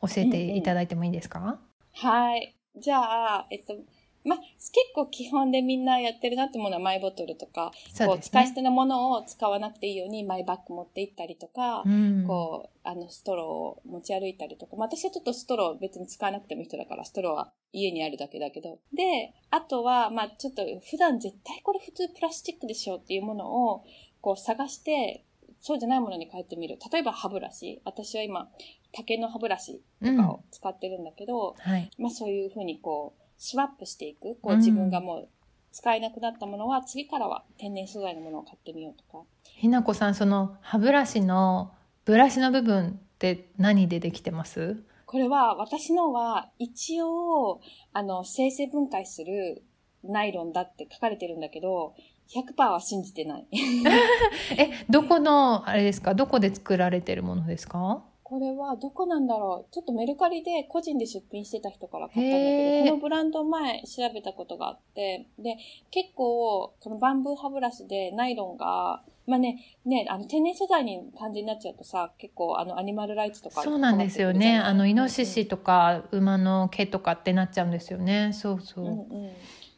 [0.01, 1.59] 教えていただいてもいいですか、
[1.93, 2.55] はい。
[2.77, 3.75] じゃあ、えっと、
[4.23, 18.79] まあ、結構基本でみんなやってるなってものはマイボトルとか、こう、使い捨てのものを使わなくていいようにマイバッグ持って行ったりとか、うん、こう、あの、ストローを持ち歩いたりとか、まあ、私はちょっとストロー別に使わなくてもいい人だから、ストローは家にあるだけだけど。
[18.93, 23.83] で、あとは、まあ、ちょっと普段絶対これ普通プラスチックでしょっていうものを、
[24.21, 25.25] こう探して、
[25.59, 26.77] そうじゃないものに変えてみる。
[26.91, 27.81] 例えば歯ブラシ。
[27.85, 28.49] 私は今、
[28.93, 34.37] 竹の歯ブラシとかを使ってるんだけど、うんはい、まあそういうふうにこう、スワップしていく。
[34.39, 35.29] こう自分がもう
[35.71, 39.25] 使えなくなったものは、次からは天然素材のものを買ってみようとか。
[39.43, 41.71] ひなこさん、その歯ブラシの
[42.05, 44.83] ブラシの部分って何でできてます？
[45.07, 47.61] これは、私のは一応、
[47.93, 49.63] あの、生成分解する
[50.03, 51.95] ナイロンだって書かれてるんだけど、
[52.29, 53.47] 100%は信じてない。
[54.57, 56.13] え、どこの、あれですか？
[56.13, 58.03] どこで作られてるものですか？
[58.31, 65.57] これはどこなんだろうちょっとメルカリで個人で出品してた人から買ったんだけど、このブランド前調べたことがあって、で、
[65.91, 73.63] 結構、このバンブー歯ブラシでナイロンが、まあね、ね、あの、天然素材に感じになっちゃうとさ、結構、あの、アニマルライツとか。
[73.63, 74.57] そうなんですよね。
[74.57, 78.31] あの、イノシシとか、馬の毛とかってなっちゃうんですよね。
[78.31, 78.85] そうそう。
[78.85, 79.31] うんうん、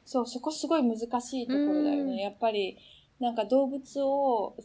[0.06, 2.22] そう、そこすごい難しいところだよね。
[2.22, 2.78] やっぱり、
[3.20, 4.56] なんか動物を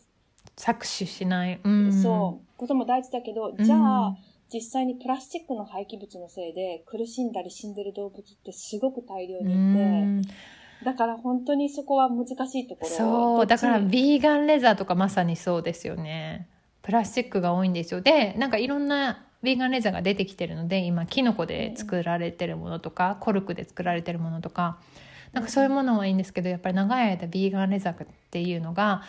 [0.59, 1.61] 搾取しない。
[1.63, 2.59] うん、そう。
[2.59, 4.17] ことも大事だけど、じゃあ、
[4.53, 10.29] 実際にプラスチックの廃棄物のせいで苦しんだり死んでる動物ってすごく大量にいて、
[10.85, 12.87] だから本当にそこは難しいところ。
[12.89, 16.49] そう、だからビーガンレザーとかまさにそうですよね。
[16.83, 18.01] プラスチックが多いんですよ。
[18.01, 24.79] で、なんかいろんなビーガンレザーが出てきてるので、今、キノコで作られてるものとか、コルクで作られてるものとか、
[25.33, 29.03] なんかそういうものはいいんですけど、やっぱり長い間ビーガンレザーっていうのが、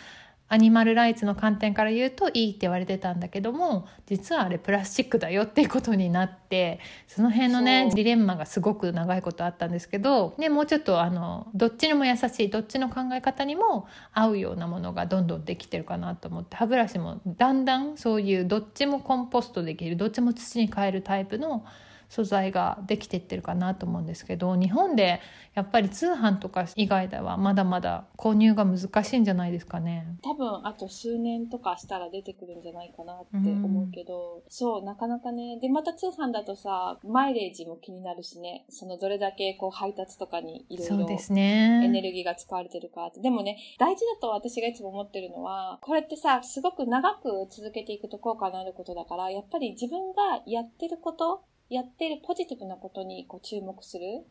[0.52, 21.64] アニマルライツの観点から言うといいって言われてたんだけども実はあれプラスチックだよっていうことになってその辺のねジレンマがすごく長いことあったんですけど、ね、もうちょっとあのどっちにも優しいどっちの考え方にも合うようなものがどんどんできてるかなと思って歯ブラシもだんだんそういうどっちもコンポストできるどっちも土に変えるタイプの
[22.10, 25.20] 素材ができてってるかなと思うんですけど日本で
[25.54, 30.06] やっぱり通販とか以外ではまだまだ購入が難しいんじゃないですかね。
[30.22, 35.58] 多分あと数年とかしたら出てくるんじゃないかなって思うけど、うん、そうなかなかね。
[35.60, 38.64] でまた通販だとさマイレージも気になるしね。
[38.70, 43.20] そのどれだけこう配達とかにいろいろエネルギーが使われてるかって。
[43.20, 54.24] でもね大事だと私がいつも思ってるのはこれってさすごく長く続けていくと効果のあることだからやっぱり自分がやってることやってるポジティブなことにこう注目する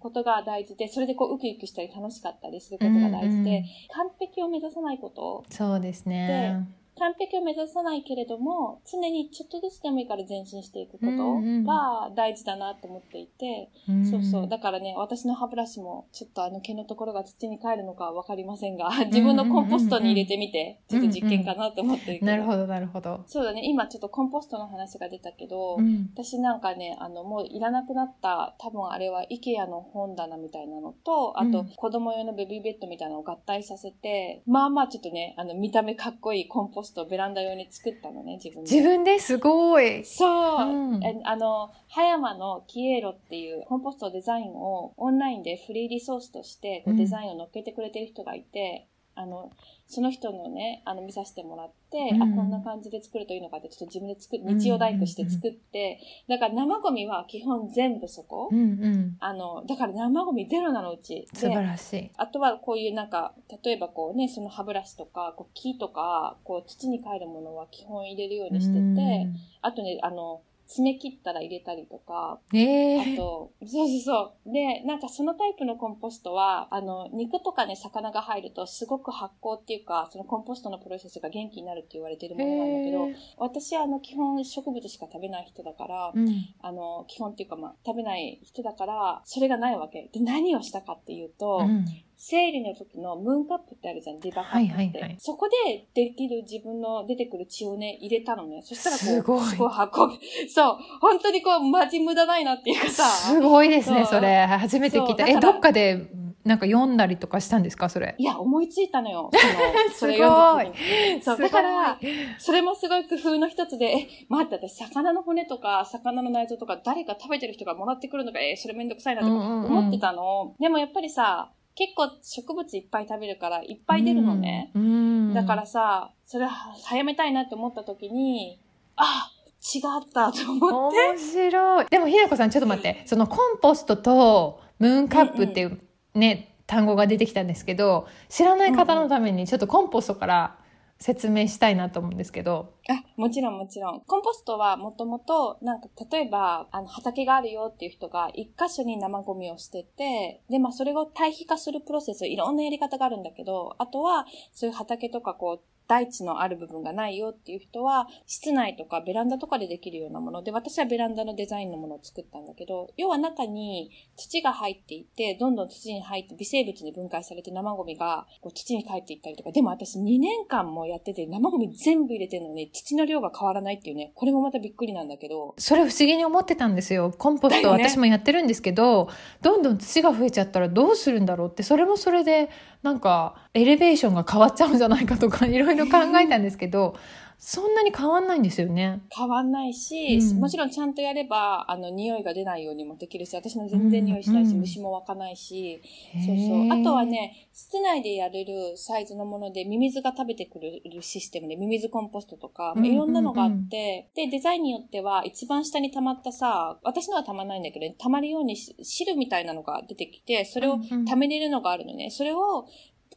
[0.00, 3.56] ことが大事で、それでこうウキウキしたり楽しかったりすることが大事で、うん。
[3.56, 3.64] うん、
[4.08, 5.44] 完璧を目指さないこと。
[5.50, 6.66] そうですね
[6.98, 13.96] 完璧を目指さないけれども、常にちょっとずつでもいいから前進していくことが大事だなと思っていて、うん。
[13.96, 14.48] うん、そうそう。
[14.48, 23.22] だからね、私の歯ブラシも、ちょっとあの毛のところが土に帰るのかわかりませんが、 自分のコンポストに入れてみて、ちょっと実験かなと思ってるけど、なるほど、なるほど。
[23.26, 38.70] そうだね、今ちょっとコンポストの話が出たけど、うん、私なんかね、あの、もういらなくなった、多分あれは IKEA の本棚みたいなのと、あと、子供用のベビーベッドみたいなのを合体させて、まあまあちょっとね、あの、見た目かっこいいコンポストをベランダ用にに作ったのね、自分で。
[38.70, 40.04] 自分ですごい。
[40.04, 49.52] そう、うん、あの、葉山のキエロっていうコンポストデザインをオンラインでフリーリソースとしてデザインを乗っけてくれてる人がいて、あの、
[49.86, 58.48] その人のね、あの、見させてもらって、うん、あ、こんな感じで作るといいのかって、ちょっと自分で作る、日曜大工して作って、だから生ゴミは基本全部そこ。
[58.50, 61.28] うんうん、あの、だから生ゴミゼロなのうち。
[61.34, 62.10] 素晴らしい。
[62.16, 74.52] あとはこういうなんか、例えばこうね、その歯ブラシとか、こう木とか、こう土に帰るものは基本入れるようにしてて、うん、あとね、あの、爪切ったら入れたりとか、えー、あと、そうそうそう。
[74.52, 83.08] で、なんかそのタイプのコンポストは、あの、肉とかね、魚が入るとすごく発酵っていうか、そのコンポストのプロセスが元気になるって言われてるものなんだけど、
[83.38, 86.28] 私はあの、基本植物しか食べない人だから、うん、
[86.60, 90.08] あの、基本っていうかまあ、食べない人だから、それがないわけ。
[90.12, 91.84] で、何をしたかっていうと、うん
[92.16, 94.74] 生理の時のムーンカップってあるじゃん、リバーカップって。
[94.74, 98.62] はいはいはい、そこでできる自分の出てくる血をね、入れたのね。
[98.62, 99.44] そしたらこう、すごい。
[99.44, 100.14] すごい運ぶ。
[100.48, 100.76] そう。
[101.00, 103.04] 本当にこう、マジ無駄ないなっていうかさ。
[103.04, 104.46] すごいですね、それ。
[104.46, 105.26] 初めて聞いた。
[105.26, 106.06] え、どっかで、
[106.44, 108.16] なんか読んだりとかしたんですかそれ？
[108.18, 109.30] いや、思いついたのよ。
[109.94, 111.22] そのすごい。
[111.22, 111.98] そう、だから、
[112.38, 120.22] それもすごい工夫の一つで、え、待って、私、魚の骨とか、魚の内臓とか、誰か食べてる人がもらってくるのか、えそれめんどくさいなとか思ってたの。
[120.22, 124.70] うんうんうん、でもやっぱりさ、結構植物いっぱい食べるからいっぱい出るのね。
[124.74, 128.60] うん、だからさ、それ早めたいなって思った時に、
[128.96, 129.30] あ、
[129.62, 130.98] 違ったと思って。
[130.98, 131.86] 面白い。
[131.90, 135.80] でもひなこさんちょっと待って、そのコンポストとムーンカップっていう
[136.14, 140.58] ね、単語が出てきたんですけど、知らない方のためにちょっとコンポストから
[141.02, 142.74] 説明したいなと思うんですけど。
[142.88, 144.00] あ、もちろんもちろん。
[144.02, 160.42] コンポストはもともと、なんか、例えば、あの、畑があるよっていう人が、一箇所に生ゴミを捨てて、で、まあ、それを対比化するプロセス、いろんなやり方があるんだけど、あとは、そういう畑とか、こう、大地のある部分がないよっていう人は、室内とかベランダとかでできるようなもの。
[160.42, 175.54] で、私はベランダのデザインのものを作ったんだけど、要は中に土が入っていて、どんどん土に入って微生物に分解されて生ゴミがこう土に帰っていったりとか、でも私2年間もやってて生ゴミ全部入れてるのに土の量が変わらないっていうね、これもまたびっくりなんだけど。
[175.58, 177.12] それ不思議に思ってたんですよ。
[177.18, 179.10] コンポスト、ね、私もやってるんですけど、
[179.42, 182.48] どんどん土が増えちゃったらどうするんだろうって、それもそれで
[182.82, 186.96] なんかエレベーションが変わっちゃうんじゃないかとかいろいろ考えたんですけど、
[187.44, 189.02] そんなに変わんないんですよね。
[189.10, 195.82] 変わんないし、うん、もちろんちゃんとやれば、あの、匂いが出ないようにもできるし、私も全然匂いしないし、うん、虫も湧かないし、
[196.24, 196.70] そうそう。
[196.70, 210.78] あとはね、室内でやれるサイズのもので、ミミズが食べてくるシステムで、ミミズコンポストとか、いろんなのがあって、で、デザインによっては、一番下に溜まったさ、私のは溜まないんだけど、溜まるように汁みたいなのが出てきて、それを
[211.08, 212.10] 溜めれるのがあるのね。
[212.10, 212.68] それを、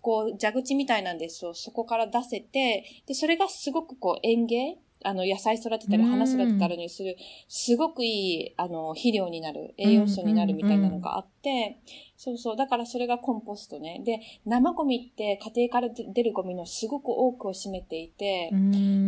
[0.05, 1.55] こう、蛇口みたいなんですよ。
[1.55, 4.77] そこから出せて、で、それがすごくこう、園芸？
[5.03, 11.79] あの、野菜育てたり、花育てたりにする、すごくいい、あの、肥料になる、栄養素になるみたいなのがあって、
[12.25, 12.55] そうそう。
[12.55, 14.01] だからそれがコンポストね。
[14.03, 18.51] で、生ゴミって家庭から出るゴミのすごく多くを占めていて、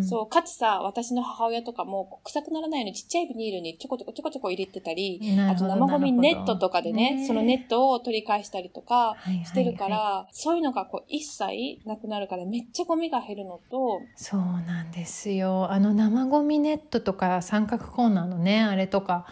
[0.07, 9.15] そう、かつさ、私の母親とかも臭くならないようにちっちゃいビニールにちょこちょこちょこちょこ入れてたり、あと生ゴミネットとかでね、そのネットを取り返したりとか
[9.45, 15.71] してるから、はいはいはい、そういうのがこう一切なくなるからめっちゃゴミが減るのと、そうなんですよ。
[15.71, 19.25] あの生ゴミネットとか三角コーナーのね、あれとか、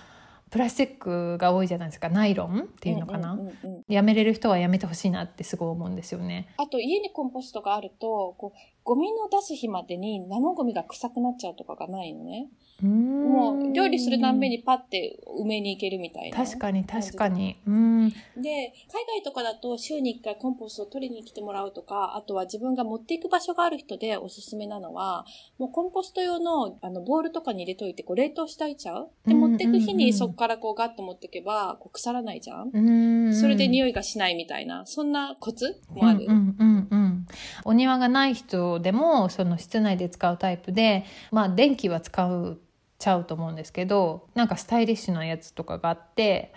[0.55, 2.07] プラスチックが多いじゃないですか。
[2.07, 6.47] ナイロンっていうのかな、うんうんうんうん、やめれる人はやめてほしいなってすごい思うんですよね。
[6.55, 12.47] あと家にコンポストがあるとこうゴミの出す日までに生ゴミが臭くなっちゃうとかがないのね。
[12.83, 16.38] もう料理するたんびにパッて埋めに行けるみたいな。
[16.38, 17.57] 確かに確かに。
[17.65, 18.09] うん。
[18.09, 25.25] で海外とかだと週に1回コンポストを取りに来てもらうとかあとは自分が持っていく場所がある人でおすすめなのは
[25.57, 29.09] もうコンポスト用のあのボールとかに入れといてこう冷凍しておいちゃう。
[29.25, 32.69] で持っていく日にそこからこうガッと持っていけばこう腐らないじゃん。
[32.71, 33.33] うん。
[33.33, 36.94] それで匂いがしないみたいなそんなコツもある、うんうんうんうん、
[37.63, 42.59] お庭がない人でもその室内で使うタイプでまあ電気は使う
[42.97, 46.53] ちゃうと思うんですけどなんかスタイリッシュなやつとかがあって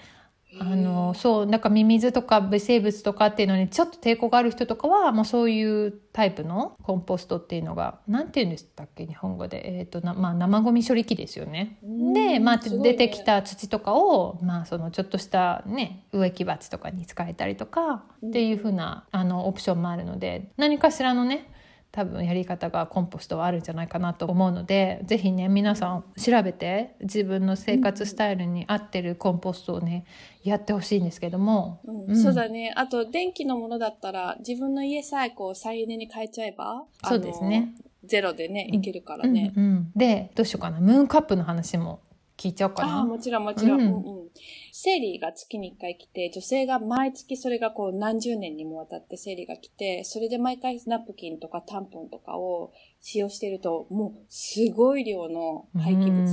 [0.60, 11.78] あのそうなんかミミズとか微生物とかっていうのにちょっと抵抗がある人とかはもうそういうタイプのコンポストっていうのが何て言うんでしたっけ日本語で、えーとなまあ、生ゴミ処理器ですよね。
[12.14, 21.52] で、まあ、ね出てきた土とかを、まあ、そのちょっとした、ね、植木鉢とかに使えたりとかっていう風なあのオプションもあるので何かしらのね
[21.90, 30.04] 多分やり方がコンポストはあるんじゃないかなと思うのでぜひね皆さん調べて自分の生活スタイルに合ってるコンポストをね
[30.48, 32.72] やってほしいんですけども、うんうんそうだね。
[32.74, 37.74] あと、電気のものだったら、自分の家さえこう、再エネに変えちゃえば、そうですね。
[38.04, 39.52] ゼロでね、いけるからね。
[39.54, 42.00] うんうんでどうしようかなムーンカップの話も
[42.36, 43.04] 聞いちゃおうかああ、な。
[43.04, 43.80] もちろんもちろん。
[43.80, 44.28] ううんんうん
[44.80, 56.24] 生理が月に1回来て、女性が毎月それがこう何十年にもわたって生理が来て、それで毎回ナプキンとかタンポンとかを使用していると、もうすごい量の廃棄物。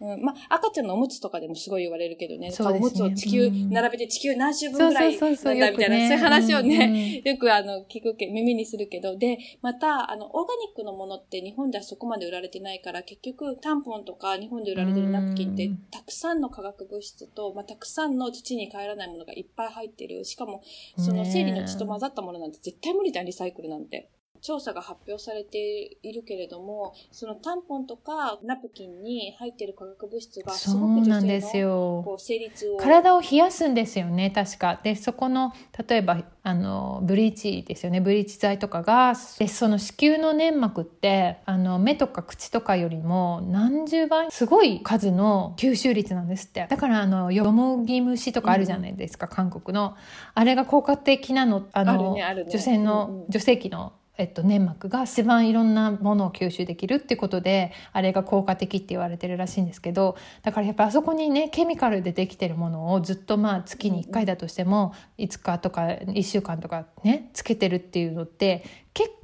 [0.00, 2.50] うんまあ赤ちゃんのおむつとかでもすごい言われるけどね。
[2.50, 20.24] ねおむつを地球、うん並べて地球何周そう分ぐらいそうそうそうなんだみたいな、よくねそういう話をね、うんよくあの、聞くけ、耳にするけど、で、また、あの、オーガニックのものって日本ではそこまで売られてないから、結局、タンポンとか日本で売られてるナプキンってうん、たくさんの化学物質と、まあ、たくさんの土に帰らないものがいっぱい入ってる。
[20.24, 20.62] しかも、
[20.98, 24.10] その生理の血と混ざったものなんて絶対無理じゃん、リサイクルなんて。
[24.42, 32.76] 調査が発表されているけれども、そのタンポンとかナプキンに入ってる化学物質がすそごくうなんです女性のよこう生理痛を。
[32.76, 34.30] 体を冷やすんですよね。
[34.30, 34.80] 確か。
[34.82, 35.52] でそこの
[35.88, 38.00] 例えばあのブリーチですよね。
[38.00, 46.66] ブリーチ剤とかがでその子宮の粘膜ってあの目とか口とかよりも何十倍すごい数の吸収率なんですって。
[46.68, 49.94] だからあのよもぎ虫とかあるじゃないですか、韓国の。
[50.34, 52.50] あれが効果的なのあのあるねあるね。
[52.50, 53.26] 女性の、うんうん。
[53.28, 68.64] 女性器のえっと、粘膜が一番いろんなものを吸収できるっていうことであれが効果的って言われてるらしいんですけどだからやっぱあそこにねケミカルでできてるものをずっとまあ月に1回だとしても5日とか1週間とかねつけてるっていうのって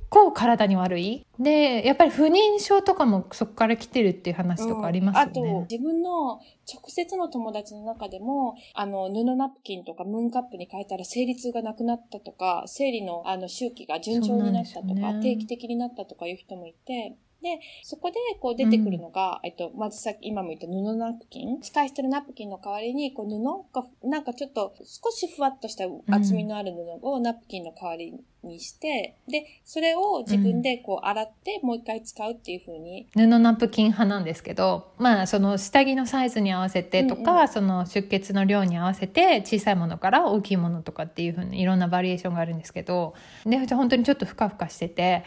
[0.08, 1.26] 構体に悪い？
[1.38, 5.40] で、やっぱり不妊症とかもそこから来てるっていう話とかありますよね。
[5.40, 6.40] うん、あと、自分の直
[6.88, 21.60] 接の友達の中でも、あの、布ナプキンとかムーンカップに変えたら生理痛がなくなったとか、生理のあの周期が順調になったとか、ね、定期的になったとかいう人もいて、で、そこでこう出てくるのが、うん、えっと、まずさっき今も言った布ナプキン。
[21.60, 23.40] 使い捨てるナプキンの代わりに、こう布
[23.74, 43.14] が、なんかちょっと少しふわっとした厚みのある布をナプキンの代わりにして、うん、で、それを自分でこう洗ってもう一回使うっていう風に、布ナプキン派なんですけど、まあその下着のサイズに合わせてとか、うんうん、その出血の量に合わせて小さいものから大きいものとかっていう風にいろんなバリエーションがあるんですけど、
[43.44, 45.24] で、本当にちょっとふかふかしてて、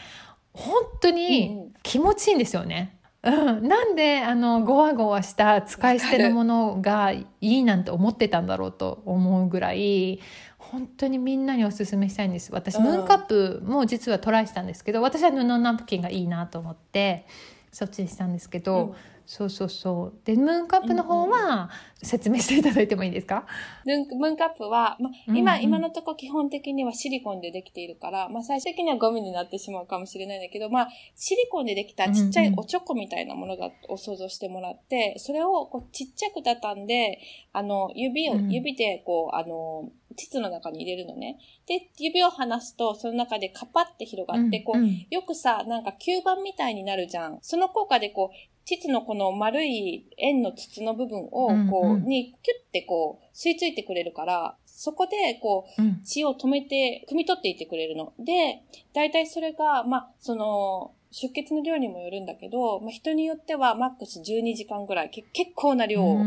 [0.53, 2.97] 本当に気持ちいいんですよね。
[3.23, 10.19] うん、なんであのゴワゴワした使い捨てのものがいいなんて思ってたんだろうと思うぐらい
[10.57, 12.51] 本当にみんなにおすすめしたいんです。
[12.53, 17.27] 私、ムーンカップも実はトライしたんですけど私は布ナプキンがいいなと思って
[17.71, 18.95] そっちにしたんですけど、うん、
[19.31, 20.25] そうそうそう。
[20.25, 21.69] でムーンカップの方は
[22.03, 23.45] 説明していただいてもいいですか、
[23.85, 37.19] ムーンカップは、ま、今、うんうん、今のところ基本的にはシリコンでできているから、まあ、最終的にはゴミになってしまうかもしれないんだけど、まあ、シリコンでできたちっちゃいおチョコみたいなものだを想像してもらって、それをこうちっちゃく畳んで、
[37.53, 41.37] あの、指を、指でこう、あの、膣の中に入れるのね。
[41.67, 47.39] で、指を離すと、その中でカパって広がって、こう、よくさ、なんか吸盤みたいになるじゃん。
[47.41, 58.13] その効果でこう、膣のこの丸い円の筒の部分を、こう、に、キュッてこう、吸い付いてくれるから、そこで、こう、血を止めて、汲み取っていってくれるの。
[58.19, 66.21] で、大体それが、まあ、その、出血の量にもよるんだけど、まあ、人によってはマックス12時間ぐらい、結構な量を、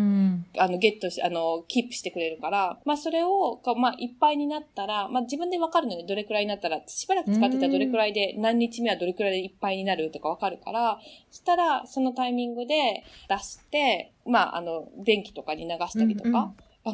[0.58, 16.52] あの、ゲットし、あの、キープしてくれるから、まあ、それを、まあ、いっぱいになったら、まあ、自分でわかるので、どれくらいになったら、しばらく使ってたらどれくらいで、何日目はどれくらいでいっぱいになるとかわかるから、そしたら、そのタイミングで出して、まあ、あの、電気とかに流したりとか、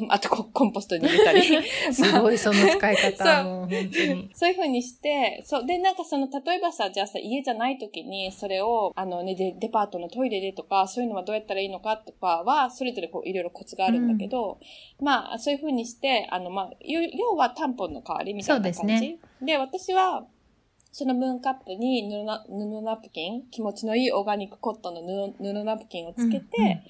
[0.09, 1.43] あとコンポストに入れたり。
[1.93, 3.43] すごいその使い方。
[3.43, 3.68] もう。
[4.34, 5.66] そういう風にして、そう。
[5.66, 14.59] で、なんかその、例えばさ、じゃあさ、家じゃない時に、それを、あのね、デデパートのトイレでとか、そういうのはどうやったらいいのかとかは、それぞれこう、いろいろコツがあるんだけど、
[15.01, 18.78] うん、まあ、そういう風にして、あの、まあ、要はタンポンの代わりみたいな感じ。
[18.78, 19.18] そうですね。
[19.43, 20.24] で、私は、
[20.93, 26.80] そのムーンカップに布ナ布ナプキン、気持ちのいいオーガニックコットンの布布ナプキンをつけて、うんうん、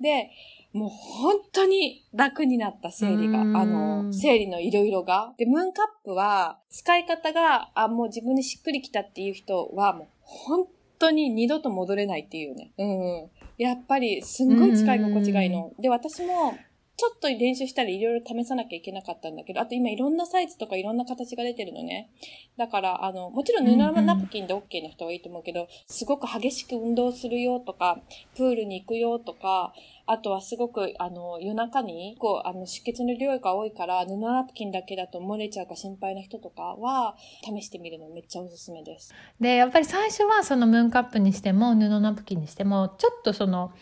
[0.00, 0.30] で、
[0.72, 5.34] もう本当に楽になった生理が、あの、生理のいろいろが。
[5.36, 10.66] で、ムーンカップは、使い方が、あ、もう自分にしっくりきたっていう人は、もう本
[10.98, 12.72] 当に二度と戻れないっていうね。
[12.78, 13.30] うん。
[13.58, 15.72] やっぱり、すんごい使い心地がいいの。
[15.80, 16.54] で、私も、
[17.00, 22.10] ちょっと練習したらいろいろ試さなきゃいけなかったんだけど、あと今いろんなサイズとかいろんな形が出てるのね。
[22.58, 28.02] だから、あの、もちろん布ナプキンで OK な人はいいと思うけど、すごく激しく運動するよとか、
[28.36, 29.72] プールに行くよとか、
[30.04, 39.14] あとはすごく、あの、夜中に、こう、あの、出血の量が多いから、布ナプキンだけだと漏れちゃうか心配な人とかは、試してみるのめっちゃおすすめです。
[39.40, 43.72] で、やっぱり最初はそのムーンカップにしても、布ナプキンにしても、ちょっとその、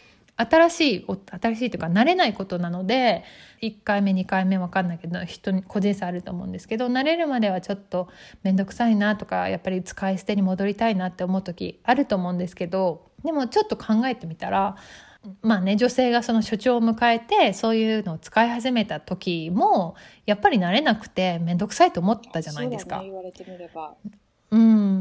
[0.40, 1.06] 新しい
[1.40, 3.24] 新しいというか慣れないことなので
[3.60, 8.08] 1回目2回目分かんないけど人に個人差あると思うんですけど慣れるまではちょっと
[8.44, 14.76] 面倒くさいなとかやっぱり使い捨てに戻りたいなって思う時あると思うんですけどでもちょっと考えてみたら
[15.42, 23.00] まあね女性がその所長を迎えてそういうのを使い始めた時もやっぱり慣れなくて面倒くさいと思ったじゃないですか。
[23.02, 24.12] 言われてみればうん、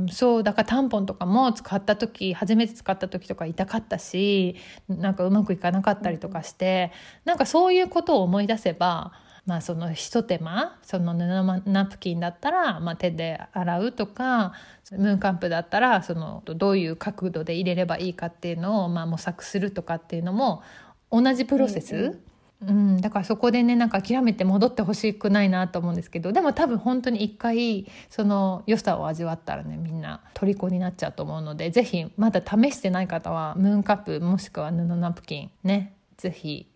[0.09, 4.55] そうだからタンポンとかも使った時初めて使った時とか痛かったし
[4.87, 6.91] なんかうまくいかなかったりとかして、
[7.25, 9.13] うん、なんかそういうことを思い出せば
[9.45, 14.53] まあそのひと手間その布ナプキンだったら、まあ、手で洗うとか
[14.91, 20.61] ムーンカンプだったらそのどういう角度で入れればいいかっていうのを、まあ、模索するとかっていうのも
[21.09, 22.19] 同じプロセス、
[22.59, 36.67] うん、だからそこでねなんか諦めて戻ってほしくないなと思うんですけどでも多分本当に一回その良さを味わったらねみんな虜になっちゃうと思うので是非まだ試してない方はムーンカップもしくは布ナプキンね是非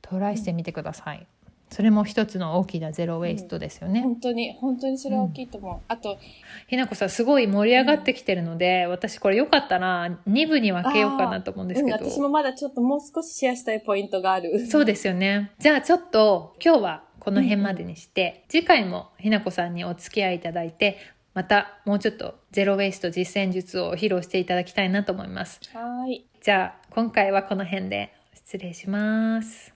[0.00, 1.18] トライしてみてください。
[1.18, 1.37] うん
[1.70, 4.00] それも一つの大きなゼロウェイストですよね。
[4.00, 5.74] うん、本当に、本当にそれは大きいと思う。
[5.74, 6.18] うん、あと、
[6.66, 11.96] ひなこさんすごい盛り上がってきてるので、うん、私これよかったら2部に分けようかなと思うんですけど。
[11.96, 14.66] 私もまだちょっともう少しシェアしたいポイントがある。
[14.66, 15.52] そうですよね。
[15.58, 20.98] じゃあちょっと今日はこの辺までにして、次回もひなこさんにお付き合いいただいて、
[21.34, 25.60] またもうちょっとゼロウェイスト実践術を披露していただきたいなと思います。
[25.72, 26.24] はい。
[26.40, 29.74] じゃあ今回はこの辺で失礼します。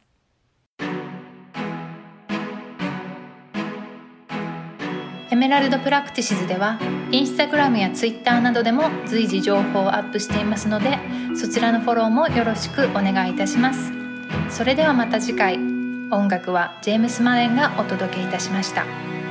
[5.33, 6.79] Emerald Practices では
[7.11, 10.99] インスタグラムやツイッターなどでも随時情報をアップしていますので
[11.35, 13.93] そちらのフォローもよろしくお願いいたします
[14.51, 15.57] それではまた次回
[16.11, 19.22] 音楽はジェームス・マレンがお届けいたしました。